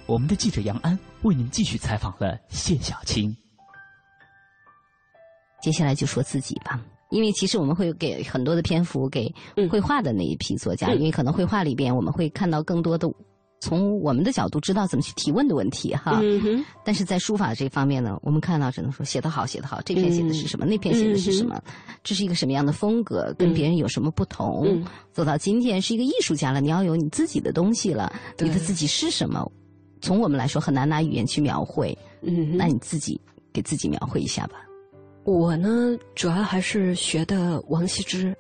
[0.06, 3.36] 我们的记者杨安为您继续采访了谢小青。
[5.62, 6.80] 接下来就说自己吧，
[7.12, 9.34] 因为其实我们会给很多的篇幅给
[9.70, 13.10] 绘画的那一批作家，因为可能绘画里边我们会看到更多的。
[13.62, 16.22] 从我们的角度知道怎么去提问的问题哈，
[16.84, 21.60] 但是在书法这方面呢，我们看到只能说写得好，写得好，这篇写的是什么，那篇写的是什么，
[22.04, 24.84] 这是一个什么样的风格，跟别人有什么不同？
[25.14, 29.50] 走到今天是一个艺术家了，你要有你自己的东西了，你的自己是什么？
[30.02, 33.20] 从我们来说很难拿语言去描绘，嗯，那你自己
[33.52, 34.58] 给自己描绘一下吧。
[35.26, 38.34] 我呢，主要还是学的王羲之。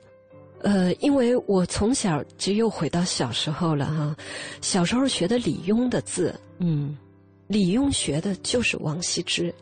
[0.61, 4.15] 呃，因为我从小就又回到小时候了哈，
[4.61, 6.95] 小时候学的李邕的字，嗯，
[7.47, 9.53] 李邕学的就是王羲之，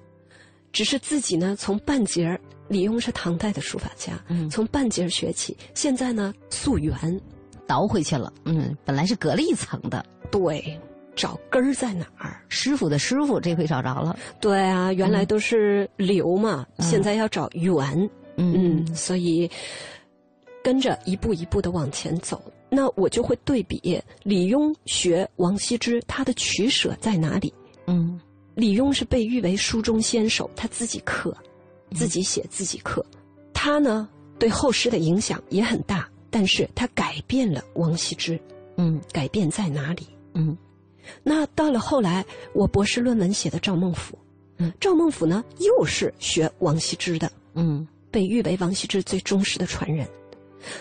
[0.72, 7.20] 只是自己呢从半截儿，李邕是唐代的书法家，嗯，从半截儿学起，现在呢溯源，
[7.66, 10.80] 倒回去了，嗯，本来是隔了一层的，对，
[11.16, 12.42] 找根儿在哪儿？
[12.50, 19.50] 师傅的师傅这回找着了，对啊，原来都是流嘛，现在要找源，嗯，所以。
[20.64, 27.54] 跟着一步一步的往前走，那我就会对比李邕学王羲之，他的取舍在哪里？
[27.86, 28.18] 嗯，
[28.56, 31.36] 李邕是被誉为书中先手，他自己刻，
[31.92, 33.06] 自己写自己刻，
[33.54, 34.08] 他呢
[34.40, 38.40] 对后世的影响也很大，但是他改变了王羲之。
[38.78, 40.08] 嗯，改变在哪里？
[40.34, 40.58] 嗯，
[41.24, 44.18] 那到了后来，我博士论文写的赵孟俯，
[44.58, 50.08] 嗯，赵孟俯呢又是学王羲之的，嗯，被誉为王羲之最忠实的传人。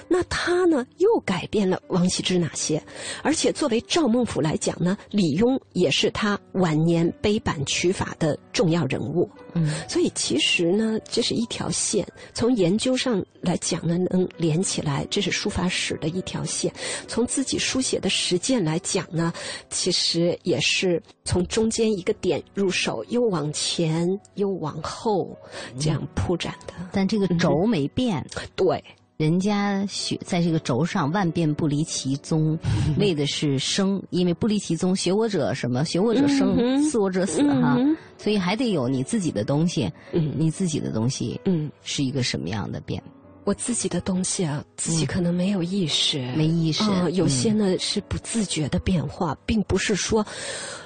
[0.09, 2.83] 那他呢，又改变了王羲之哪些？
[3.23, 9.31] 而且作为赵孟俯来讲呢，李邕也是他晚年碑版取法的重要人物。
[9.55, 12.07] 嗯，所以其实呢，这是一条线。
[12.33, 16.73] 从研究上来讲呢，能连起来，这是书法史的一条线。
[17.07, 19.33] 从自己书写的实践来讲呢，
[19.68, 25.37] 其实也是从中间一个点入手，又往前又往后
[25.79, 26.73] 这样铺展的。
[26.92, 28.27] 但这个轴没变。
[28.57, 28.83] 对。
[29.22, 32.58] 人家学在这个轴上万变不离其宗，
[32.98, 35.85] 为的是生，因为不离其宗，学我者什么？
[35.85, 37.78] 学我者生，死我者死哈。
[38.18, 43.00] 所以还得有你自己的东西，你自己的东西，嗯，是一个什么样的变？
[43.44, 46.82] 我自己的东西啊，自己可能没有意识，没意识，
[47.12, 50.26] 有些呢是不自觉的变化，并不是说。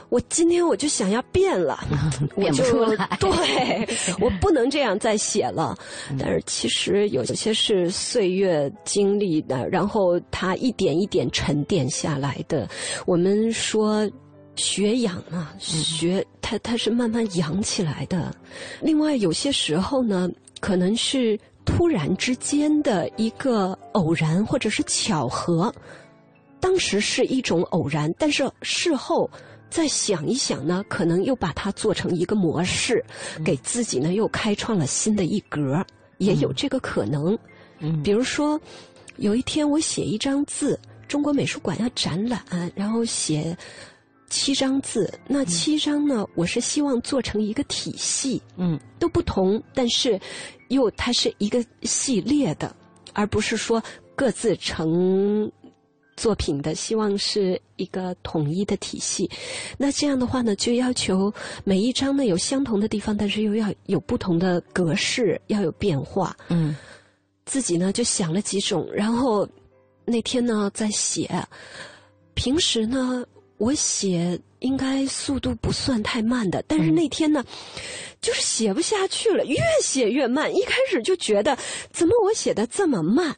[0.09, 1.79] 我今天我就想要变了，
[2.37, 3.09] 变不出来。
[3.19, 3.88] 对，
[4.21, 5.77] 我不能这样再写了。
[6.19, 12.69] 但是其实有些是岁月经历的，然后它一点一点沉淀下来的。
[13.05, 14.09] 我们说
[14.55, 18.33] 学养啊，学它它是慢慢养起来的。
[18.81, 25.75] 另外有些时候呢，可能是突然之间的一个偶然或者是巧合，
[26.61, 29.29] 当时是一种偶然，但是事后。
[29.69, 33.05] 再想一想呢，可能又把它做成一个模式，
[33.45, 35.85] 给自己呢又开创了新的一格，
[36.19, 37.37] 也有这个可能。
[37.79, 38.59] 嗯，比如说，
[39.17, 42.41] 有一天我写一张字，中国美术馆要展览，
[42.75, 43.57] 然后写
[44.31, 50.19] 七张字，那七张呢，我是希望做成一个体系，嗯，都不同，但是
[50.69, 52.75] 又它是一个系列的，
[53.13, 53.83] 而不是说
[54.15, 55.51] 各自成。
[56.17, 59.31] 作品的希望是一个统一的体系，
[59.77, 66.35] 那这样的话呢，就要求每一张呢有相同的地方，但是又要有不同的格式，要有变化。
[66.49, 66.75] 嗯，
[67.45, 69.47] 自己呢就想了几种，然后
[70.07, 71.31] 那天呢在写，
[72.33, 73.23] 平时呢
[73.59, 77.45] 我写应该速度不算太慢的，但是那天呢
[78.23, 80.51] 就是写不下去了，越写越慢。
[80.55, 81.57] 一开始就觉得
[81.91, 83.37] 怎么我写的这么慢。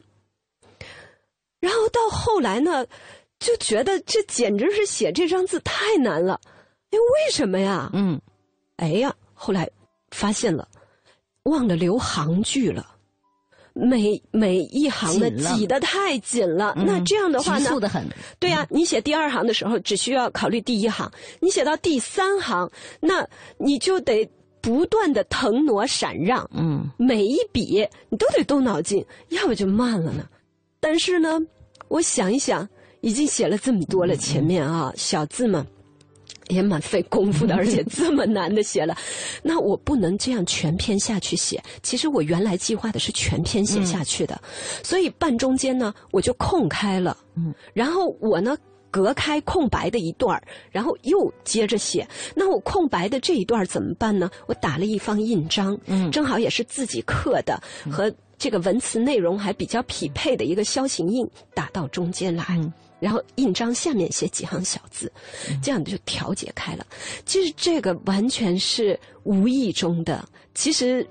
[1.59, 2.85] 然后到后来呢，
[3.39, 6.39] 就觉得这简直是写这张字太难了。
[6.91, 7.89] 哎，为什么呀？
[7.93, 8.19] 嗯，
[8.77, 9.69] 哎呀，后来
[10.11, 10.67] 发现了，
[11.43, 12.95] 忘了留行距了，
[13.73, 16.73] 每每一行的挤得太紧了。
[16.75, 17.59] 那这样的话呢？
[17.59, 18.07] 急促的很。
[18.39, 21.07] 对呀，你写第二行的时候，只需要考虑第一行；
[21.39, 24.27] 你写到第三行，那你就得
[24.61, 30.27] 不断的腾挪闪让，嗯，每一笔你都得动脑筋，要不就慢了呢。
[30.79, 31.39] 但是呢，
[31.87, 32.67] 我想一想，
[33.01, 35.65] 已经写了这么多了，前面啊小字嘛。
[36.47, 38.97] 也蛮费功夫的， 而且这么难的写了，
[39.43, 41.63] 那我不能这样全篇下去写。
[41.83, 44.41] 其实我原来计划的是全篇写下去的，
[44.83, 48.57] 所以半中间呢，我就空开了，嗯，然后我呢
[48.89, 52.07] 隔开空白的一段然后又接着写。
[52.33, 54.27] 那我空白的这一段怎么办呢？
[54.47, 57.61] 我打了一方印章，嗯，正好也是自己刻的，
[57.91, 62.59] 和这个文词内容还比较匹配的一个楔形印，打到中间来。
[62.99, 65.11] 然后印章下面写几行小字，
[65.61, 66.85] 这样就调节开了。
[67.25, 70.27] 其实这个完全是无意中的。
[70.53, 71.07] 其实，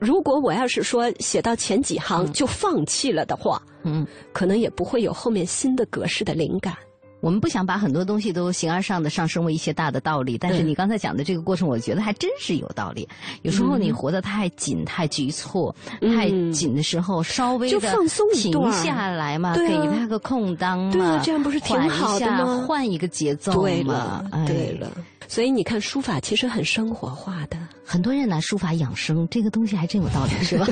[0.00, 6.76] 如果我要是说写到前几行就放弃了的话，嗯，可能也不会有后面新的格式的灵感。
[7.20, 13.08] 我们不想把很多东西都形而上的上升为一些大的道理，但是你刚才讲的这个过程，我觉得还真是有道理。
[13.42, 15.74] 有时候你活得太紧、太局促、
[16.14, 17.92] 太紧的时候，稍微的
[18.34, 22.64] 停下来嘛，给他个空当嘛，对啊这样不是挺好的吗？
[22.66, 23.52] 换一个节奏
[23.84, 24.90] 嘛，对了。
[25.28, 27.58] 所以你看，书法其实很生活化的。
[27.84, 30.66] 很多人拿书法养生，这个东西还真有道理，是吧？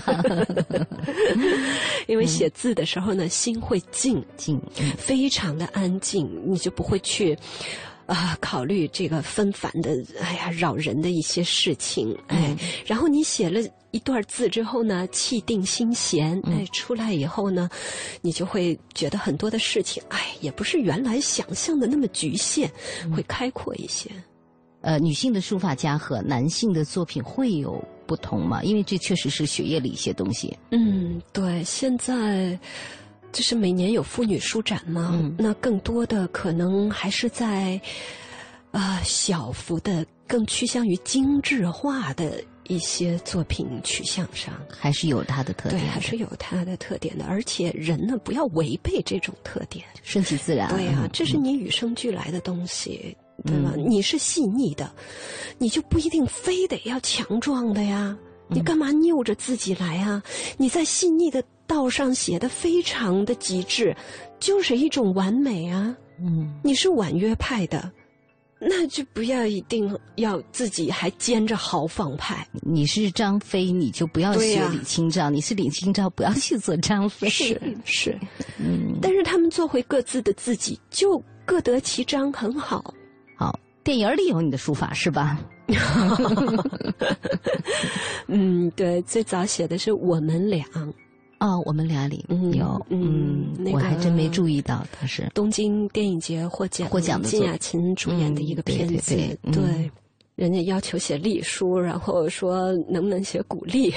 [2.09, 4.61] 因为写字的时候呢，心会静静，
[4.98, 7.36] 非常的安静，你就不会去
[8.07, 12.16] 啊考虑这个纷繁的，哎呀扰人的一些事情。
[12.28, 17.68] 哎，然后你写了一段字之后呢，气定心闲，哎，出来以后呢，
[18.20, 22.70] 你就会觉得很多的事情，哎，也不是原来想象的那么局限，
[23.14, 24.11] 会开阔一些。
[24.87, 28.62] 呃，女性的书法家和男性的作品会有不同吗？
[28.62, 30.57] 因为这确实是血液里一些东西。
[30.70, 32.57] 嗯，对，现在
[33.32, 37.80] 就是每年有妇女书展嘛，那更多的可能还是在
[38.70, 47.24] 啊小幅的、更趋向于精致化的一些作品取向上，还是有它的特点，还是有它的特点的。
[47.24, 50.68] 而且人呢，不要违背这种特点，顺其自然。
[50.68, 53.16] 对呀，这是你与生俱来的东西。
[53.45, 53.72] 对吧？
[53.76, 54.91] 你是细腻的，
[55.59, 58.16] 你就不一定非得要强壮的呀。
[58.49, 60.22] 你干嘛拗着自己来啊？
[60.57, 63.97] 你在细腻的道上写的非常的极致，
[64.39, 65.97] 就是一种完美啊。
[66.20, 67.91] 嗯，你是婉约派的，
[68.59, 72.47] 那就不要一定要自己还兼着豪放派。
[72.62, 77.28] 你是张飞，你就不要学李清照；你是李清照，不要去做张飞。
[77.28, 78.18] 是是，
[78.59, 78.97] 嗯。
[79.03, 82.95] 但是他们做回各自的自己，就各得其章，很好。
[83.87, 85.39] 好，电影里有你的书法是吧？
[88.26, 90.64] 嗯，对，最早写的是我们俩。
[91.39, 99.14] 哦，我们俩里有，嗯，我还真没注意到他是东京电影节获奖获奖的金雅琴主演的一个片子。
[99.53, 99.89] 对，
[100.34, 103.95] 人家要求写隶书，然后说能不能写鼓励？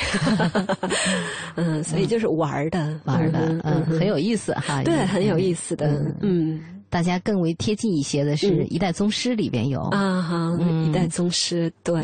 [1.56, 4.84] 嗯，所以就是玩的，玩的，嗯，很有意思哈。
[4.84, 5.88] 对，很有意思的，
[6.22, 6.62] 嗯。
[6.90, 9.82] 大家更为贴近一些的是《一代宗师》里边有。
[9.90, 10.50] 啊哈，
[10.90, 12.04] 《一代宗师》对，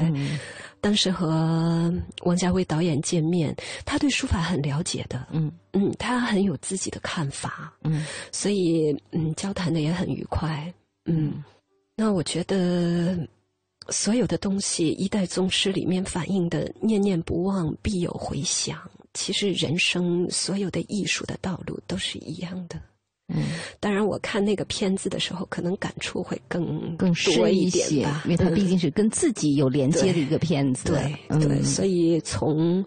[0.80, 3.56] 当时和王家卫导演见面，
[3.86, 5.52] 他对书法很了解的，嗯。
[5.78, 10.74] 嗯，他很有自己的看法，嗯，所以嗯，交谈的也很愉快，
[11.04, 11.44] 嗯，
[11.98, 13.28] 那我觉得
[13.90, 18.80] 所有的东西，《一代宗师》里面反映的“念念不忘，必有回响”，
[19.14, 22.80] 其实人生所有的艺术的道路都是一样的。
[23.86, 30.86] 嗯，当然，我看那个片子的时候，可能感触会更更多一点吧，因为它毕竟是跟自己有连接的一个片子。
[30.86, 32.84] 对对，所以从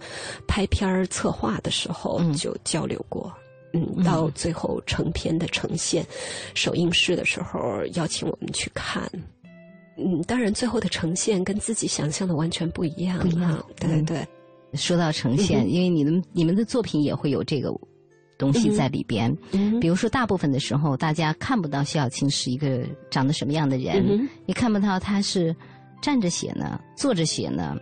[0.49, 3.33] 拍片儿策划的时候就交流过，
[3.75, 6.05] 嗯，到最后成片的呈现，
[6.53, 7.61] 首映式的时候
[7.95, 9.09] 邀请我们去看，
[9.97, 13.65] 嗯，当然最后的呈现跟自己想象的完全不一样，不一样。
[13.79, 14.27] 对对，
[14.75, 17.73] 说到呈现，因为你们你们的作品也会有这个。
[18.39, 19.37] 东西在里边，
[19.81, 25.55] 比如说，大部分的时候，大家看不到谢小青是一个长得什么样的人，你看不到他是
[26.01, 27.77] 站着写呢，坐着写呢，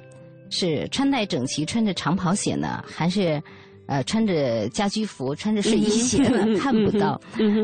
[0.48, 3.40] 是穿戴整齐穿着长袍写呢，还是
[3.86, 6.46] 呃穿着家居服穿着睡衣写呢？
[6.59, 7.20] 看不到。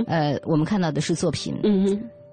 [0.07, 1.59] 呃，我们看到的是作品，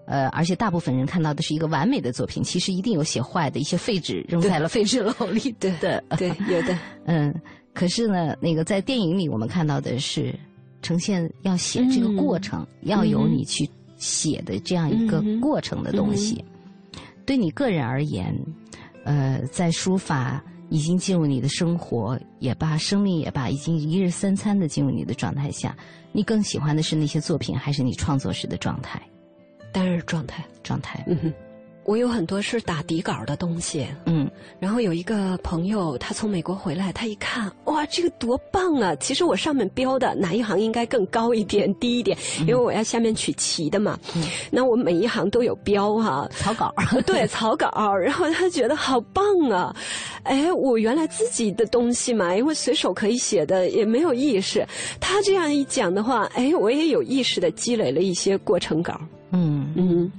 [0.06, 5.56] 呃，而且大部分人看到的是一个完美的作品，其实一定有写坏的一些废纸扔在了废纸篓里。
[5.58, 6.78] 对的，对，有的。
[7.06, 7.34] 嗯，
[7.74, 10.38] 可是呢，那个在电影里我们看到的是。
[10.82, 16.44] 呈现要写这个过程，要有你去写的这样一个过程的东西。
[17.26, 18.36] 对你个人而言，
[19.04, 25.76] 呃，在书法已经进入你的生活也罢，生命也罢，已经一日三餐的进入你的状态下，
[26.12, 29.02] 你更喜欢的是那些作品，还是你创作时的状态？
[29.72, 31.06] 当然是状态，状态。
[31.90, 34.30] 我有很多是打底稿的东西，嗯，
[34.60, 38.94] 然后有一个朋友，他从美国回来，他一看，哇，这个多棒啊！
[38.98, 43.98] 其实我上面标的哪一行应该更高一点、低一点，因为我要下面取齐的嘛。
[44.52, 46.72] 那我每一行都有标哈，草稿，
[47.08, 47.96] 对，草稿。
[47.96, 49.76] 然后他觉得好棒啊！
[50.22, 54.64] 哎，我原来自己的东西嘛，因为随手可以写的，也没有意识。
[55.00, 59.02] 他这样一讲的话，哎，我也有意识的积累了一些过程稿。
[59.32, 60.12] 嗯嗯。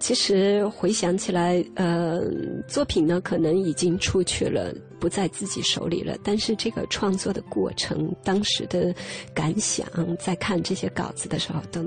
[0.00, 2.22] 其实回想起来，呃，
[2.66, 6.16] 作品呢可能已经出去了，不在自己手里了。
[6.24, 8.94] 但是这个创作的过程，当时的
[9.34, 9.86] 感想，
[10.18, 11.84] 在看这些稿子的时候，都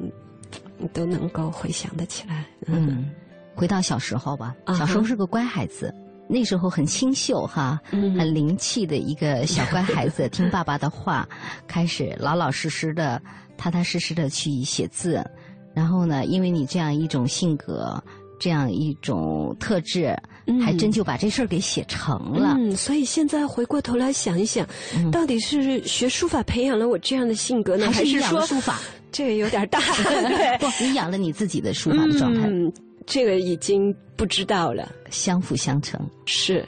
[0.94, 2.46] 都能够回想得起来。
[2.68, 3.10] 嗯，
[3.56, 5.92] 回到小时候吧，小时候是个乖孩子，
[6.30, 11.28] 那时候很清秀哈，很灵气的一个小乖孩子，听爸爸的话，
[11.68, 13.20] 开始老老实实的、
[13.58, 15.26] 踏踏实实的去写字。
[15.74, 16.26] 然后呢？
[16.26, 18.02] 因为你这样一种性格，
[18.40, 20.16] 这样一种特质，
[20.64, 22.56] 还真就把这事儿给写成了。
[22.60, 24.68] 嗯，所以现在回过头来想一想，
[25.12, 28.80] 到底是学书法培养了我这样的性格呢，还是说书法？
[29.12, 29.80] 这个有点大。
[30.60, 32.48] 不，你养了你自己的书法的状态。
[32.48, 32.72] 嗯，
[33.06, 34.92] 这个已经不知道了。
[35.10, 36.00] 相辅相成。
[36.26, 36.66] 是，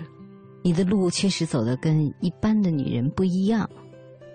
[0.63, 3.69] 你的路确实走的跟一般的女人不一样。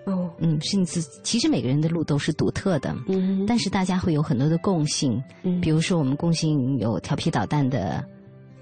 [0.05, 8.03] 哦，嗯，甚至其实每个人的路都是独特的，嗯，但是大家会有很多的共性，嗯，比如说我们共性有调皮捣蛋的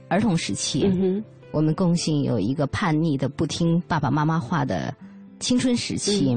[0.09, 4.93] 儿童时期，嗯我们共性有一个叛逆的不听爸爸妈妈话的
[5.39, 6.35] 青春时期，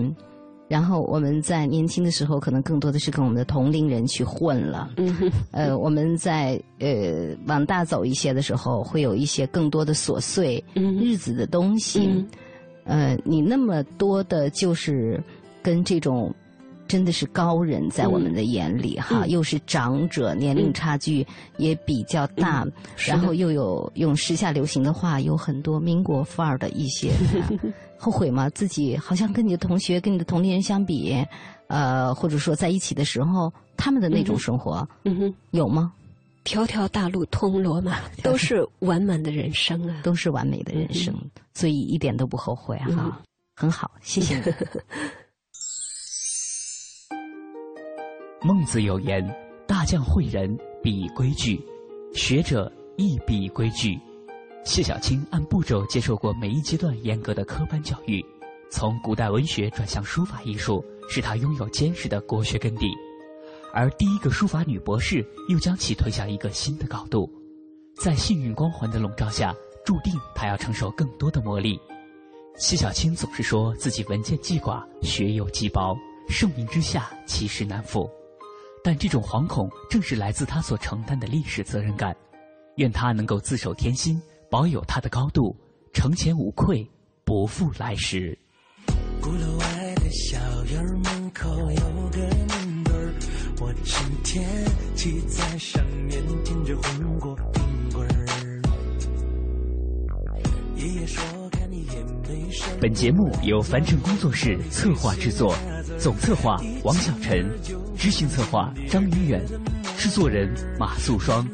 [0.69, 12.25] 然后我们在年轻的时候可能更多的是跟我们的同龄人去混了，嗯，呃，我们在呃往大走一些的时候，会有一些更多的琐碎日子的东西。
[12.85, 15.23] 呃，你那么多的，就是
[15.63, 16.35] 跟这种
[16.89, 21.27] 真的是高人，在我们的眼里哈，又是长者，年龄差距
[21.57, 22.67] 也比较大，
[22.97, 27.13] 然后又有用时下流行的话，有很多民国范儿的一些，
[27.97, 28.51] 后悔吗？
[28.51, 31.17] 自己好像跟你的同学、跟你的同龄人相比，
[31.69, 35.93] 呃，或者说在一起的时候，他们的那种生活，嗯哼，有吗？
[36.45, 41.15] 条条大路通罗马， 都是完满的人生啊，都是完美的人生，
[41.55, 43.21] 所以一点都不后悔哈，
[43.57, 44.43] 很好，谢谢你。
[48.45, 49.25] 孟子有言
[49.69, 51.57] ：“大将诲人，必以规矩；
[52.13, 53.97] 学者亦必以规矩。”
[54.65, 58.25] 谢小青按步骤接受过每一阶段严格的科班教育，
[58.71, 62.87] 从古代文学转向书法艺术，使他拥有坚实的国学根底。
[63.75, 67.31] 而第一个书法女博士又将其推向一个新的高度，
[67.97, 71.81] 在幸运光环的笼罩下，注定她要承受更多的磨砺。
[72.57, 75.97] 谢小青总是说自己文件既寡，学有既薄，
[76.29, 78.09] 盛名之下其实难副。
[78.85, 82.15] 但这种惶恐正是来自她所承担的历史责任感。
[82.77, 84.21] 愿她能够自守天心，
[84.51, 85.57] 保有她的高度，
[85.95, 86.87] 承前无愧，
[87.25, 88.39] 不负来时。
[89.23, 92.62] 鼓楼外的小院门口有个。
[93.63, 93.95] 我今
[94.25, 94.45] 天
[94.97, 97.63] 骑在上面，听着红果冰
[97.95, 98.61] 棍儿。
[100.75, 102.65] 爷爷说看你也没事。
[102.81, 105.55] 本节目由凡尘工作室策划制作，
[105.97, 107.49] 总策划王小晨，
[107.97, 109.41] 执行策划张云远，
[109.97, 111.47] 制作人马素双。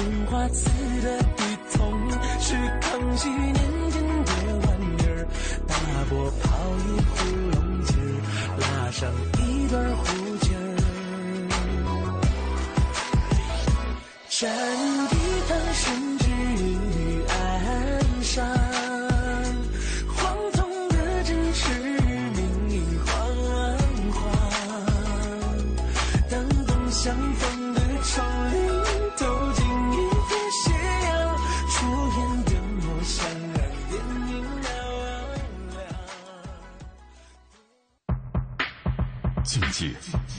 [0.00, 0.64] 青花瓷
[1.02, 1.44] 的笔
[1.74, 3.54] 筒是康熙年
[3.90, 4.32] 间的
[4.66, 5.28] 玩意儿，
[5.68, 5.74] 大
[6.08, 6.48] 伯泡
[6.78, 7.12] 一壶
[7.52, 7.92] 龙井
[8.56, 10.04] 拉上一段胡
[10.38, 10.66] 琴儿，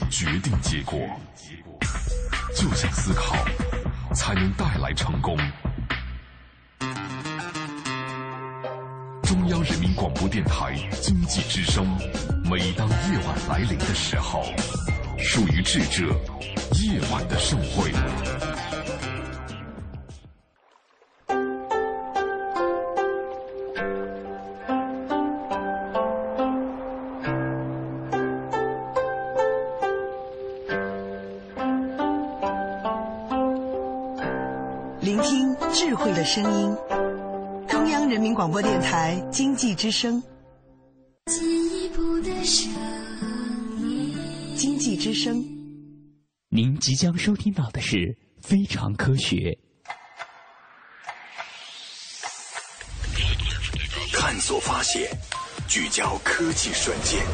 [0.08, 1.00] 决定结果，
[2.54, 3.34] 就像思考，
[4.14, 5.36] 才能带来成功。
[9.24, 11.86] 中央人民广播电台经济之声，
[12.44, 14.44] 每当夜晚来临的时候，
[15.18, 16.14] 属于智者
[16.80, 17.90] 夜晚的盛会。
[39.62, 40.20] 台经济之声。
[44.56, 45.40] 经济之声。
[46.48, 47.96] 您即将收听到的是
[48.42, 49.36] 《非常科学》。
[54.12, 55.08] 探索发现，
[55.68, 57.24] 聚焦科技瞬间，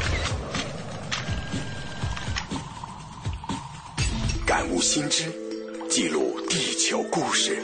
[4.45, 5.31] 感悟新知，
[5.89, 7.63] 记录地球故事，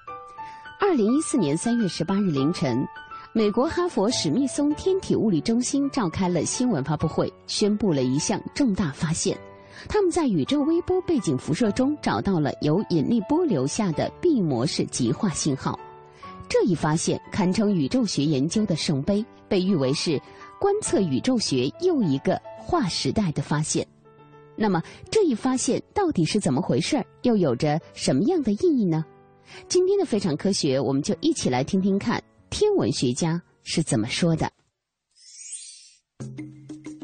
[0.83, 2.83] 二零一四年三月十八日凌晨，
[3.33, 9.37] 美国哈佛史密松天体物理中心召开了新闻发布会，宣布了一项重大发现：
[9.87, 15.79] 他们在宇宙微波背景辐射中找到了由引力波留下的 B 模式极化信号。
[16.49, 20.19] 这一发现堪称宇宙学研究的圣杯，被誉为是
[20.59, 23.85] 观测宇宙学又一个划时代的发现。
[24.55, 27.05] 那么，这一发现到底是怎么回事？
[27.21, 29.05] 又有着什么样的意义呢？
[29.67, 34.51] 今天的非常科学，我们就一起来听听看天文学家是怎么说的。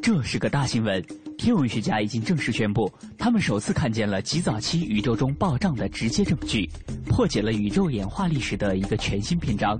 [0.01, 1.03] 这是个大新闻，
[1.37, 6.69] 天文学家已经正式宣布，他们首次看见了极早期宇宙中暴胀的直接证据，
[7.05, 9.77] 破解了宇宙演化历史的一个全新篇章。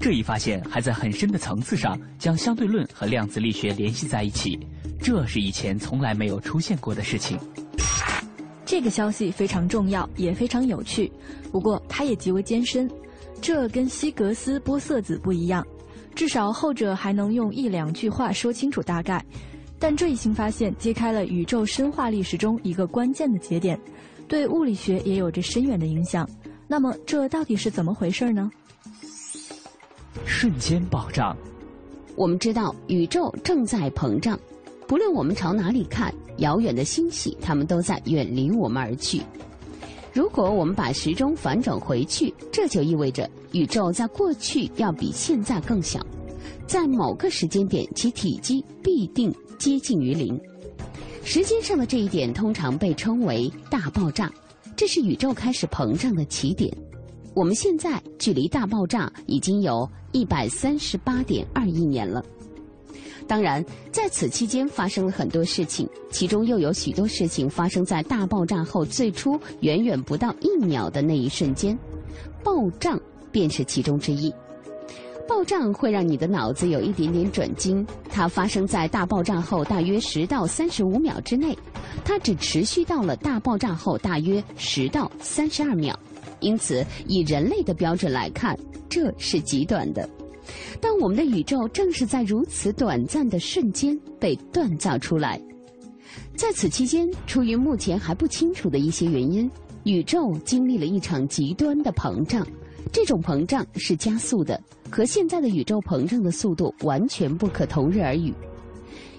[0.00, 4.58] 这一发现还在很深的层次上将相对论和量子力学联系在一起，
[5.00, 7.38] 这是以前从来没有出现过的事情。
[8.68, 11.10] 这个消息非常重要，也非常有趣，
[11.50, 12.86] 不过它也极为艰深。
[13.40, 15.66] 这跟希格斯玻色子不一样，
[16.14, 19.24] 至少后者还能用一两句话说清楚大概。
[19.78, 23.80] 但这一新发现揭开了宇宙深化历史中一个关键的节点，
[24.28, 26.28] 对物理学也有着深远的影响。
[26.66, 28.50] 那么，这到底是怎么回事呢？
[30.26, 31.34] 瞬间暴涨。
[32.16, 34.38] 我们知道宇宙正在膨胀，
[34.88, 39.20] 不论我们朝哪里看，遥远的星系它们都在远离我们而去。
[40.14, 46.00] 如果我们把时钟反转回去，这就意味着宇宙在过去要比现在更小，
[46.66, 50.40] 在某个时间点，其体积必定接近于零。
[51.22, 54.32] 时间上的这一点通常被称为大爆炸，
[54.74, 56.74] 这是宇宙开始膨胀的起点。
[57.34, 62.24] 我们现在距离大爆炸已经有一百三十八点二亿年了。
[63.28, 63.62] 当然，
[63.92, 71.78] 在此期间发生了很多事情，其中又有许多事情发生在大爆炸后最初远远不到一秒的那一瞬间，
[72.42, 72.98] 爆炸
[73.30, 74.32] 便是其中之一。
[75.28, 81.54] 爆炸会让你的脑子有一点点转筋，它发生在大爆炸后大约十到三十五秒之内，
[82.02, 85.94] 它只持续到了大爆炸后大约十到三十二秒，
[86.40, 88.58] 因此以人类的标准来看，
[88.88, 90.08] 这是极短的。
[90.80, 95.40] 但我们的宇宙正是在如此短暂的瞬间被锻造出来。
[96.34, 99.50] 在此期间，出于目前还不清楚的一些原因，
[99.84, 102.46] 宇宙经历了一场极端的膨胀。
[102.92, 104.58] 这种膨胀是加速的，
[104.90, 108.32] 和现在的宇宙膨胀的速度完全不可同日而语。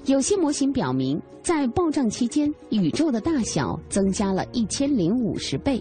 [0.05, 5.79] 有些模型表明，在暴胀期间，宇宙的大小增加了一千零五十倍。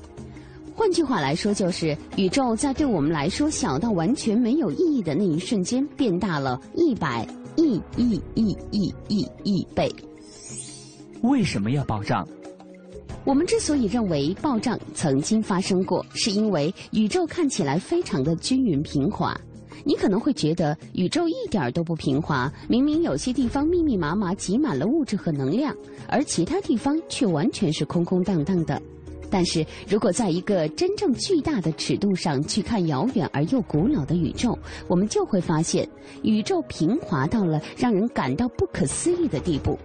[0.79, 7.27] 换句话来说，就是宇宙在对我们来说小到完全没有意义的那一瞬间，变大了一百
[7.57, 9.93] 亿亿亿亿亿亿倍。
[11.23, 12.25] 为什么要爆炸？
[13.25, 19.37] 我们之所以认为爆炸曾经发生过，是因为宇宙看起来非常的均匀平滑。
[19.85, 25.75] 你可能会觉得宇宙一点都不平滑，明明有些地方密密麻麻挤满了物质和能量，
[26.09, 28.81] 而其他地方却完全是空空荡荡的。
[29.31, 35.89] 但是如果在一个真正巨大的尺度上去看遥远而又古老的宇宙，我们就会发现，
[36.23, 39.79] 宇宙平滑到了让人感到不可思议的地步。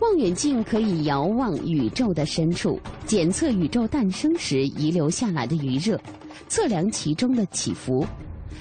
[0.00, 6.00] 望远镜可以遥望宇宙的深处，检测宇宙诞生时遗留下来的余热，
[6.48, 8.06] 测量其中的起伏。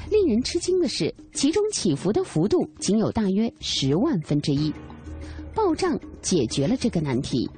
[0.10, 4.74] 令人吃惊的是，其中起伏的幅度仅有大约十万分之一。
[5.54, 7.50] 暴胀解决了这个难题。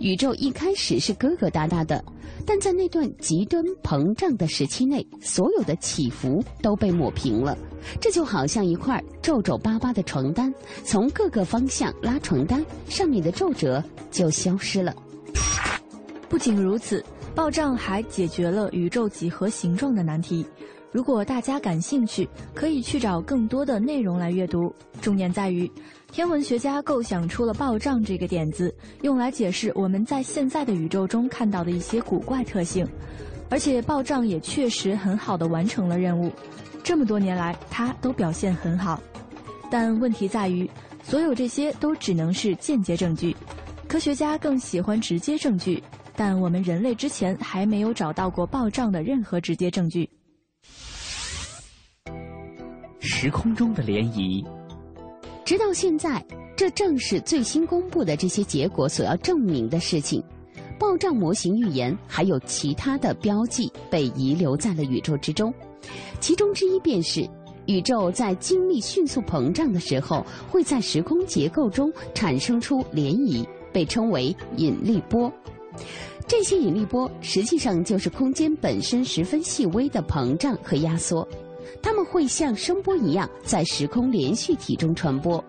[0.00, 2.02] 宇宙一开始是疙疙瘩瘩的，
[2.46, 7.56] 但在那段极端膨胀的时期内，所有的起伏都被抹平了。
[8.00, 10.52] 这就好像一块皱皱巴巴的床单，
[10.84, 14.94] 从各个方向拉床单，上面的皱褶就消失了。
[16.28, 20.46] 不仅如此，爆炸还解决了宇宙几何形状的难题。
[20.90, 24.74] 如果大家感兴趣，可以去找更多的内容来阅读。
[25.00, 25.70] 重点在于，
[26.10, 32.86] 天文学家构想出了爆炸这个点子，用来解释我们在现在的宇宙中看到的一些古怪特性。
[33.50, 36.30] 而且爆炸也确实很好的完成了任务。
[36.82, 39.00] 这么多年来，它都表现很好。
[39.70, 40.68] 但问题在于，
[41.02, 43.36] 所有这些都只能是间接证据。
[43.86, 45.82] 科学家更喜欢直接证据，
[46.16, 50.08] 但我们人类之前还没有找到过爆炸的任何直接证据。
[53.00, 54.44] 时空中的涟漪，
[55.44, 56.24] 直到现在，
[56.56, 60.22] 这正是最新公布的这些结果所要证明的事情。
[60.78, 65.52] 爆炸模型预言还有其他的标记被遗留在了宇宙之中，
[66.20, 67.28] 其中之一便是
[67.66, 75.32] 宇宙在经历迅速膨胀的时候，会在时空结构中产生出涟漪，被称为引力波。
[76.26, 81.26] 这些引力波实际上就是空间本身十分细微的膨胀和压缩。
[81.82, 85.42] 它们会像声波一样在时空连续体中传播。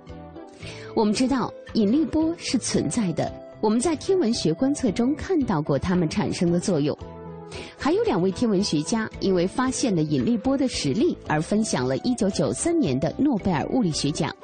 [0.95, 6.97] 我们知道引力波是存在的，我们在天文学观测中看到过它们产生的作用。
[7.77, 14.35] 还有两位天文学家因为发现了引力波的实力而分享了1993年的诺贝尔物理学奖。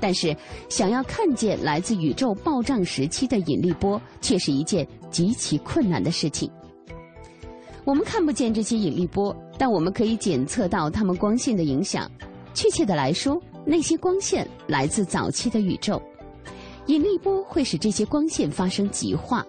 [0.00, 0.34] 但是，
[0.68, 6.48] 想要看见来自宇宙暴胀时期的引力波，却是一件极其困难的事情。
[7.88, 12.06] 我们看不见这些引力波，但我们可以检测到它们光线的影响。
[12.52, 15.98] 确切的来说，那些光线来自早期的宇宙。
[16.88, 19.42] 引力波会使这些光线发生极化，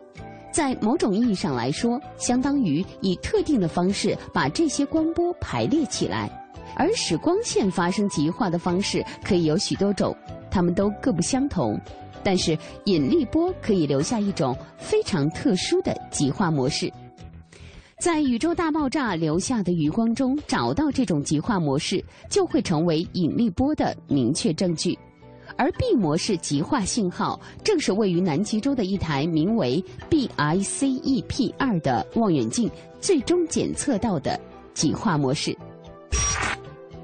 [0.53, 6.31] 在某种意义上来说，相当于以特定的方式把这些光波排列起来。
[6.77, 10.15] 而使光线发生极化的方式可以有许多种，
[10.49, 11.77] 它们都各不相同。
[12.23, 16.89] 但是引力波可以留下一种非常特殊的极化模式。
[17.99, 24.97] 在宇宙大爆炸留下的余光中找到这种极化模式，就会成为引力波的明确证据。
[25.57, 32.71] 而 B 模式极化信号正是位于南极洲的一台名为 BICEP 二的望远镜
[33.01, 34.39] 最终检测到的
[34.73, 35.53] 极化模式。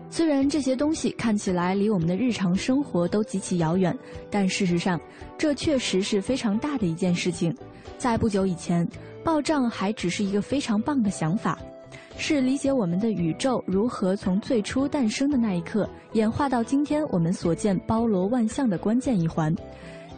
[0.09, 3.93] 虽然这些东西看起来离我们的日常生活都极其遥远，
[4.31, 4.97] 但事实上，
[5.37, 7.53] 这确实是非常大的一件事情。
[7.97, 8.87] 在不久以前。
[9.25, 11.57] 爆炸还只是一个非常棒的想法，
[12.15, 19.53] 是理解我们的宇宙如何从最初诞生的那一刻演化到今天我们所见包罗万象的关键一环。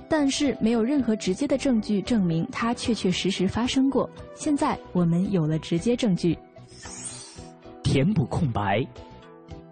[0.10, 4.10] 但是没有任何直接的证据证明它确确实实发生过。
[4.36, 6.38] 现在我们有了直接证据，
[7.84, 8.86] 填补空白。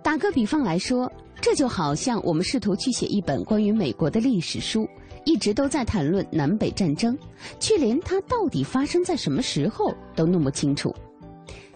[0.02, 1.12] 打个比方来说，
[1.42, 4.88] 这就好像我们试图去写一本关于美国的历史书。
[5.26, 7.18] 一直都在谈论南北战争，
[7.60, 10.96] 却连它到底发生在什么时候都弄不清楚。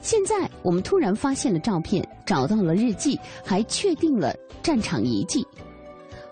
[0.01, 4.33] 现在我们突然发现了照片，找到了日记，还确定了
[4.63, 5.45] 战场遗迹，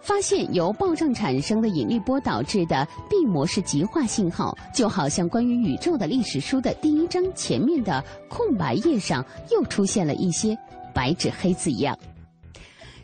[0.02, 10.58] 发现由爆炸产生的引力波导致的 B 模式极化信号，就好像关于宇宙的历史书的第一章前面的空白页上又出现了一些
[10.94, 11.98] 白纸黑字一样。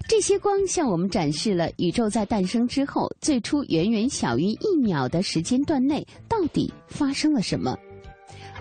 [0.06, 7.76] 这些光向我们展示了宇宙在诞生之后最初远远小于一秒的时间段内到底发生了什么，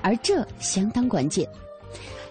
[0.01, 1.47] 而这相当关键。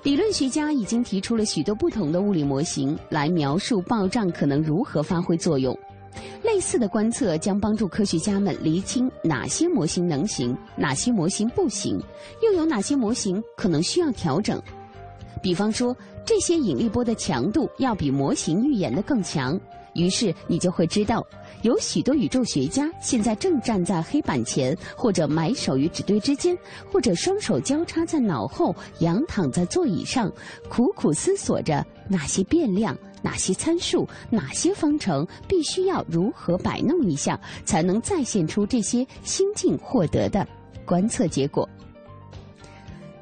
[0.02, 5.78] 理论学家已经提出了许多不同的物理模型来描述爆炸可能如何发挥作用。
[6.42, 12.02] 类似的观测将帮助科学家们厘清哪些模型能行，哪些模型不行，
[12.42, 14.60] 又有哪些模型可能需要调整。
[15.44, 15.96] 比方说。
[16.26, 19.60] 这些引力波的强度要比模型预言的更强，
[19.94, 21.26] 于是你就会知道，
[21.64, 26.58] 有许多宇宙学家现在正站在黑板前，或者埋首于纸堆之间，
[26.92, 30.32] 或者双手交叉在脑后，仰躺在座椅上，
[30.70, 40.48] 苦苦思索着哪些变量、哪些参数、哪些方程必须要如何摆弄一下，才能再现出这些新近获得的
[40.86, 41.68] 观测结果。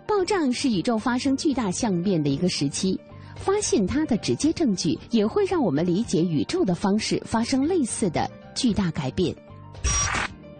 [0.09, 2.99] 爆炸是宇宙发生巨大相变的一个时期，
[3.35, 9.35] 发现它的直接证据也会让我们理解宇宙的方式发生类似的巨大改变。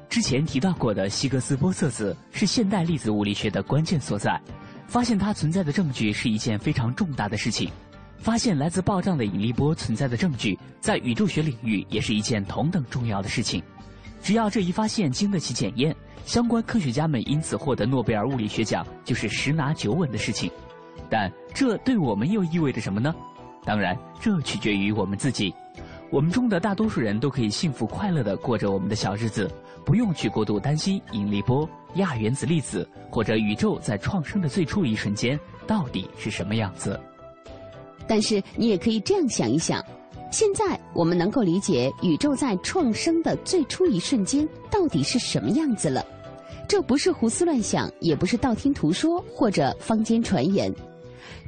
[0.07, 4.39] 之前提到过的希格斯玻色子是现代粒子物理学的关键所在，
[4.87, 7.71] 发现它存在的证据是一件非常重大的事情。
[8.19, 13.63] 发现来自爆炸的引力波存在的证据，在宇宙学领域也是一件同等重要的事情。
[14.21, 15.95] 只要这一发现经得起检验。
[16.29, 20.47] 相关科学家们因此获得诺贝尔物理学奖，就是十拿九稳的事情。
[21.09, 23.11] 但这对我们又意味着什么呢？
[23.65, 25.51] 当然，这取决于我们自己。
[26.11, 29.49] 我们中的大多数人都可以幸福快乐地过着我们的小日子，
[29.83, 36.99] 不用去过度担心引力波、亚原子粒子或者宇宙在创生的最初一瞬间到底是什么样子。
[38.07, 39.83] 但是你也可以这样想一想：
[40.29, 46.05] 现在我们能够理解宇宙在创生的最初一瞬间到底是什么样子了。
[46.69, 50.71] 这不是胡思乱想，也不是道听途说或者坊间传言。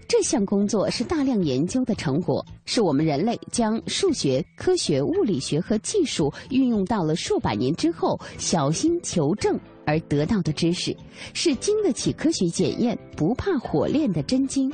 [0.07, 10.97] 这项工作是大量研究的成果，是我们人类将数学、科学、物理学和技术运用到了数百年之后，小心求证而得到的知识，
[11.35, 14.73] 是经得起科学检验、不怕火炼的真经。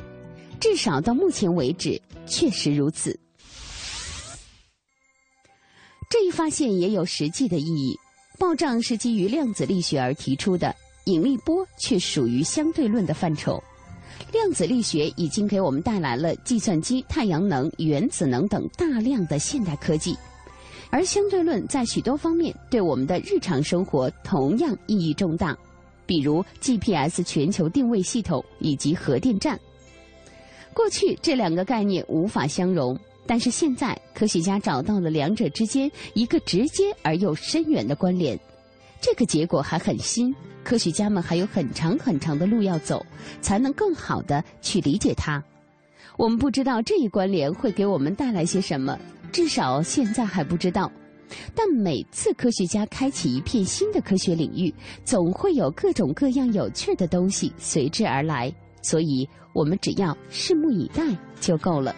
[0.58, 3.20] 至少到目前为止，确实如此。
[6.08, 7.94] 这一发现也有实际的意义。
[8.38, 10.74] 暴胀是基于量子力学而提出的，
[11.04, 13.62] 引力波却属于相对论的范畴。
[14.32, 20.16] 量子力学已经给我们带来了计算机、太阳能、原子能等大量的现代科技，
[20.90, 25.56] 而相对论在许多方面对我们的日常生活同样意义重大，
[26.06, 29.58] 比如 GPS 全球定位系统以及核电站。
[30.74, 38.38] 过去这两个概念无法相容，但是现在科学家找到了两者之间一个直接而又深远的关联。
[39.02, 43.04] 这个结果还很新，科学家们还有很长很长的路要走，
[43.42, 45.44] 才能更好的去理解它。
[46.16, 48.98] 我们不知道这一关联会给我们带来些什么，
[49.30, 50.90] 至少现在还不知道。
[51.54, 54.74] 但每次科学家开启一片新的科学领域，
[55.04, 58.50] 总会有各种各样有趣的东西随之而来，
[58.80, 61.04] 所以我们只要拭目以待
[61.38, 61.94] 就够了。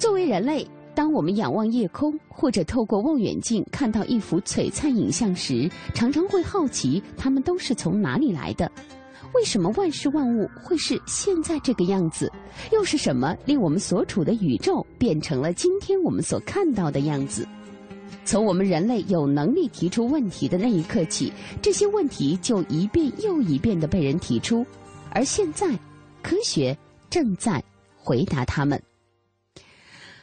[0.00, 0.66] 作为人类。
[0.92, 8.70] 当我们仰望夜空，或者透过望远镜看到一幅璀璨影像时，常常会好奇它们都是从哪里来的？
[9.34, 12.30] 为什么万事万物会是现在这个样子？
[12.72, 17.46] 又是什么令我们所处的宇宙变成了今天我们所看到的样子？
[18.24, 21.32] 从我们人类有能力提出问题的那一刻起，
[21.62, 24.66] 这些问题就一遍又一遍的被人提出，
[25.12, 25.68] 而现在，
[26.20, 26.76] 科学
[27.08, 27.62] 正在
[27.96, 28.80] 回答他们。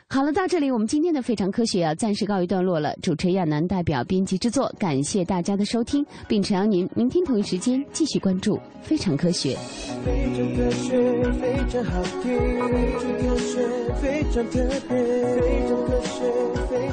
[0.10, 2.96] 好了，到这里我们今天的非常科学要暂时告一段落了。
[3.02, 9.58] 主持人亚楠代表编辑制作，感谢大家的收听，并诚邀您明天同一时间继续关注非常科学。
[10.06, 12.40] 非常科学，非常好听，
[12.70, 13.68] 非常科学，
[14.02, 14.96] 非常特别，
[15.36, 16.24] 非常科学，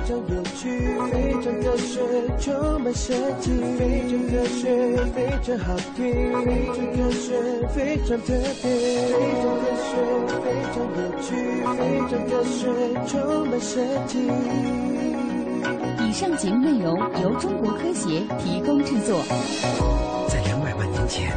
[0.06, 0.62] 常有趣，
[1.10, 2.00] 非常科学，
[2.38, 3.50] 充满设计。
[3.78, 6.02] 非常科学，非常好听，
[6.44, 7.26] 非常科学，
[7.74, 8.72] 非常特别，
[9.10, 9.96] 非常科学，
[10.42, 11.26] 非常有趣，
[11.78, 12.58] 非常科学。
[13.06, 13.12] 充
[13.48, 14.12] 满设计。
[16.06, 19.22] 以上节目内容由中国科协提供制作。
[20.28, 21.32] 在两百万年前，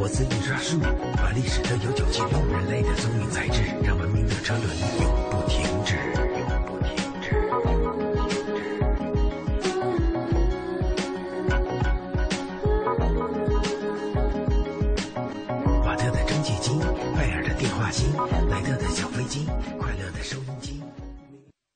[0.00, 0.08] 生。
[0.08, 0.78] 活字印刷术
[1.18, 5.19] 把历史的悠久记录，人类的聪明才智让文明的车轮